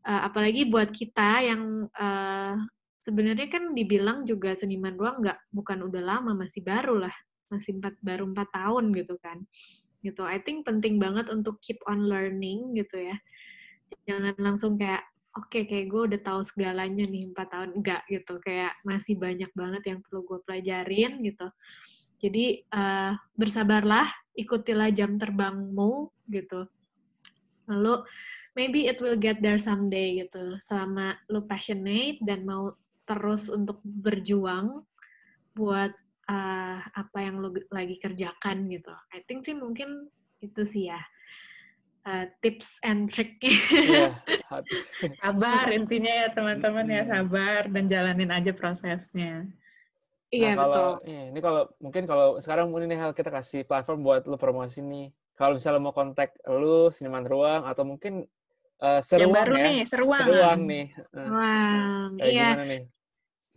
[0.00, 2.54] Uh, apalagi buat kita yang uh,
[3.04, 7.12] sebenarnya kan dibilang juga seniman ruang nggak bukan udah lama masih baru lah
[7.50, 9.42] masih empat baru empat tahun gitu kan.
[10.00, 13.16] Gitu I think penting banget untuk keep on learning gitu ya.
[14.06, 15.02] Jangan langsung kayak
[15.36, 17.70] oke okay, kayak gue udah tahu segalanya nih empat tahun.
[17.76, 21.48] Enggak gitu kayak masih banyak banget yang perlu gue pelajarin gitu
[22.20, 26.68] jadi uh, bersabarlah, ikutilah jam terbangmu gitu.
[27.64, 28.04] Lalu
[28.52, 30.60] maybe it will get there someday gitu.
[30.60, 32.76] Selama lu passionate dan mau
[33.08, 34.84] terus untuk berjuang
[35.56, 35.90] buat
[36.30, 38.92] uh, apa yang lu lagi kerjakan gitu.
[39.16, 40.12] I think sih mungkin
[40.44, 41.00] itu sih ya.
[42.00, 43.36] Uh, tips and trick.
[43.44, 44.16] Yeah.
[45.20, 49.48] sabar intinya ya teman-teman ya sabar dan jalanin aja prosesnya.
[50.30, 50.90] Iya nah, kalau, betul.
[51.10, 54.78] Iya, ini kalau mungkin kalau sekarang mungkin ini hal kita kasih platform buat lu promosi
[54.78, 55.10] nih.
[55.34, 58.22] Kalau misalnya mau kontak lu seniman ruang atau mungkin
[58.78, 59.64] uh, seruang Yang baru ya.
[59.66, 60.26] nih, seruang.
[60.26, 60.86] Seruang nih.
[61.10, 62.08] Ruang.
[62.22, 62.48] iya.
[62.62, 62.82] Nih?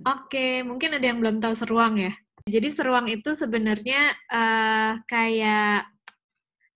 [0.02, 2.14] Oke, mungkin ada yang belum tahu seruang ya.
[2.50, 5.88] Jadi seruang itu sebenarnya uh, kayak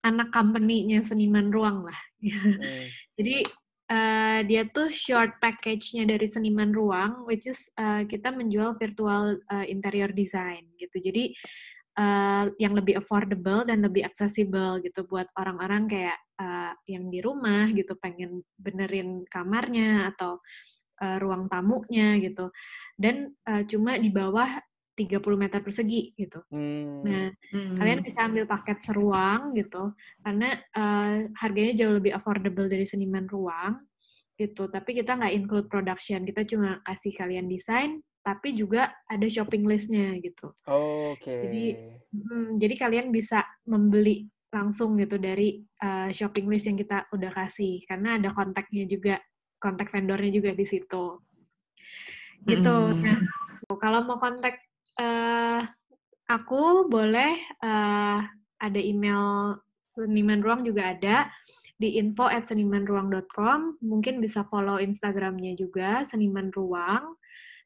[0.06, 1.98] anak company-nya seniman ruang lah.
[2.18, 2.90] Hmm.
[3.14, 3.46] Jadi
[3.88, 9.66] uh, dia tuh short package-nya dari seniman ruang, which is uh, kita menjual virtual uh,
[9.66, 11.00] interior design gitu.
[11.00, 11.34] Jadi
[11.98, 17.66] uh, yang lebih affordable dan lebih accessible gitu buat orang-orang kayak uh, yang di rumah
[17.74, 20.38] gitu pengen benerin kamarnya atau
[21.02, 22.50] uh, ruang tamunya gitu
[22.94, 24.62] dan uh, cuma di bawah
[24.98, 26.42] 30 meter persegi gitu.
[26.50, 27.06] Hmm.
[27.06, 27.78] Nah, hmm.
[27.78, 29.94] kalian bisa ambil paket seruang gitu
[30.26, 33.78] karena uh, harganya jauh lebih affordable dari seniman ruang
[34.34, 34.66] gitu.
[34.66, 40.18] Tapi kita nggak include production, kita cuma kasih kalian desain, tapi juga ada shopping listnya
[40.18, 40.50] gitu.
[40.66, 41.22] Oh, Oke.
[41.22, 41.40] Okay.
[41.46, 41.64] Jadi,
[42.14, 47.84] hmm, jadi kalian bisa membeli langsung gitu dari uh, shopping list yang kita udah kasih
[47.84, 49.20] karena ada kontaknya juga,
[49.60, 51.04] kontak vendornya juga di situ.
[52.46, 52.76] Gitu.
[52.94, 53.02] Mm.
[53.02, 53.18] Nah,
[53.76, 54.67] kalau mau kontak
[54.98, 55.62] uh,
[56.28, 58.20] aku boleh uh,
[58.58, 59.54] ada email
[59.88, 61.32] seniman ruang juga ada
[61.78, 63.78] di info at senimanruang.com.
[63.82, 67.14] Mungkin bisa follow Instagramnya juga, seniman ruang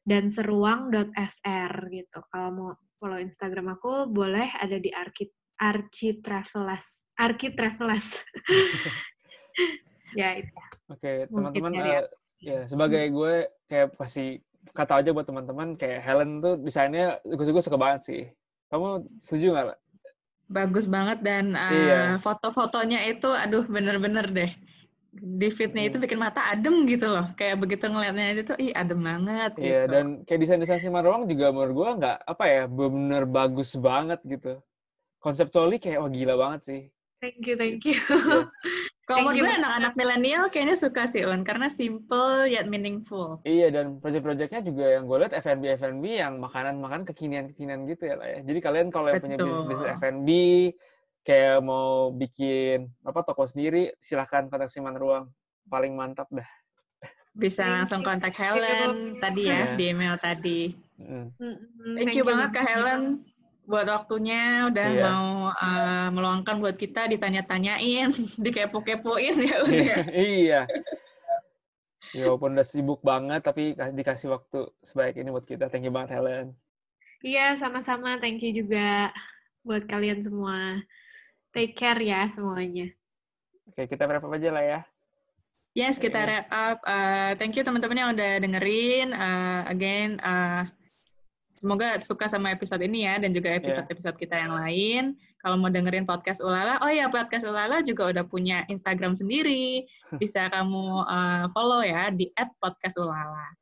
[0.05, 2.19] dan seruang.sr gitu.
[2.29, 2.69] Kalau mau
[3.01, 5.27] follow Instagram aku boleh ada di Arki
[5.57, 7.09] Archie Travelas.
[7.17, 8.21] Arki Travelas.
[10.19, 10.49] ya itu.
[10.91, 12.05] Oke, okay, teman-teman uh,
[12.43, 14.37] ya sebagai gue kayak pasti
[14.71, 18.21] kata aja buat teman-teman kayak Helen tuh desainnya gue suka banget sih.
[18.71, 19.79] Kamu setuju nggak?
[20.47, 22.01] Bagus banget dan uh, iya.
[22.21, 24.51] foto-fotonya itu aduh bener-bener deh
[25.13, 26.05] di fitnya itu hmm.
[26.09, 27.29] bikin mata adem gitu loh.
[27.37, 29.93] Kayak begitu ngeliatnya aja tuh, ih adem banget Iya, gitu.
[29.93, 34.57] dan kayak desain-desain si Marwang juga menurut gue nggak, apa ya, bener bagus banget gitu.
[35.21, 36.81] Konseptually kayak, wah gila banget sih.
[37.21, 37.97] Thank you, thank you.
[39.03, 43.43] Kalau menurut gue anak-anak milenial kayaknya suka sih Un, karena simple yet meaningful.
[43.43, 48.27] Iya, dan project-projectnya juga yang gue lihat F&B F&B yang makanan-makanan kekinian-kekinian gitu ya lah
[48.31, 48.39] ya.
[48.47, 50.29] Jadi kalian kalau yang punya bisnis F&B,
[51.27, 55.27] kayak mau bikin apa toko sendiri, silahkan kontak Siman Ruang.
[55.67, 56.47] Paling mantap dah.
[57.35, 59.75] Bisa langsung kontak Helen tadi ya, yeah.
[59.75, 60.79] di email tadi.
[60.95, 61.27] Mm.
[61.99, 63.25] Thank, you banget Kak Helen
[63.63, 65.03] buat waktunya udah yeah.
[65.07, 68.11] mau uh, meluangkan buat kita ditanya-tanyain,
[68.43, 69.97] dikepo-kepoin ya udah.
[70.39, 70.61] iya.
[72.13, 75.71] Ya walaupun udah sibuk banget tapi dikasih waktu sebaik ini buat kita.
[75.71, 76.53] Thank you banget Helen.
[77.23, 78.19] Iya, sama-sama.
[78.19, 79.09] Thank you juga
[79.63, 80.83] buat kalian semua.
[81.55, 82.91] Take care ya semuanya.
[83.71, 84.79] Oke, kita wrap up aja lah ya.
[85.73, 86.85] Yes, kita wrap up.
[86.85, 89.09] Uh, thank you teman-teman yang udah dengerin.
[89.09, 90.69] Uh, again, uh,
[91.63, 95.03] semoga suka sama episode ini ya, dan juga episode-episode kita yang lain.
[95.39, 99.87] Kalau mau dengerin podcast Ulala, oh ya podcast Ulala juga udah punya Instagram sendiri.
[100.19, 103.55] Bisa kamu uh, follow ya di @podcastulala.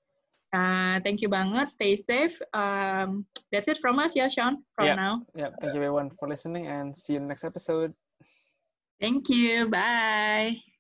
[0.52, 1.70] Uh, thank you banget.
[1.70, 2.42] Stay safe.
[2.58, 3.24] Um,
[3.54, 4.98] that's it from us, yeah, Sean, from yeah.
[4.98, 5.14] now.
[5.38, 5.54] Yeah.
[5.62, 7.94] Thank you everyone for listening and see you in the next episode.
[8.98, 9.70] Thank you.
[9.70, 10.71] Bye.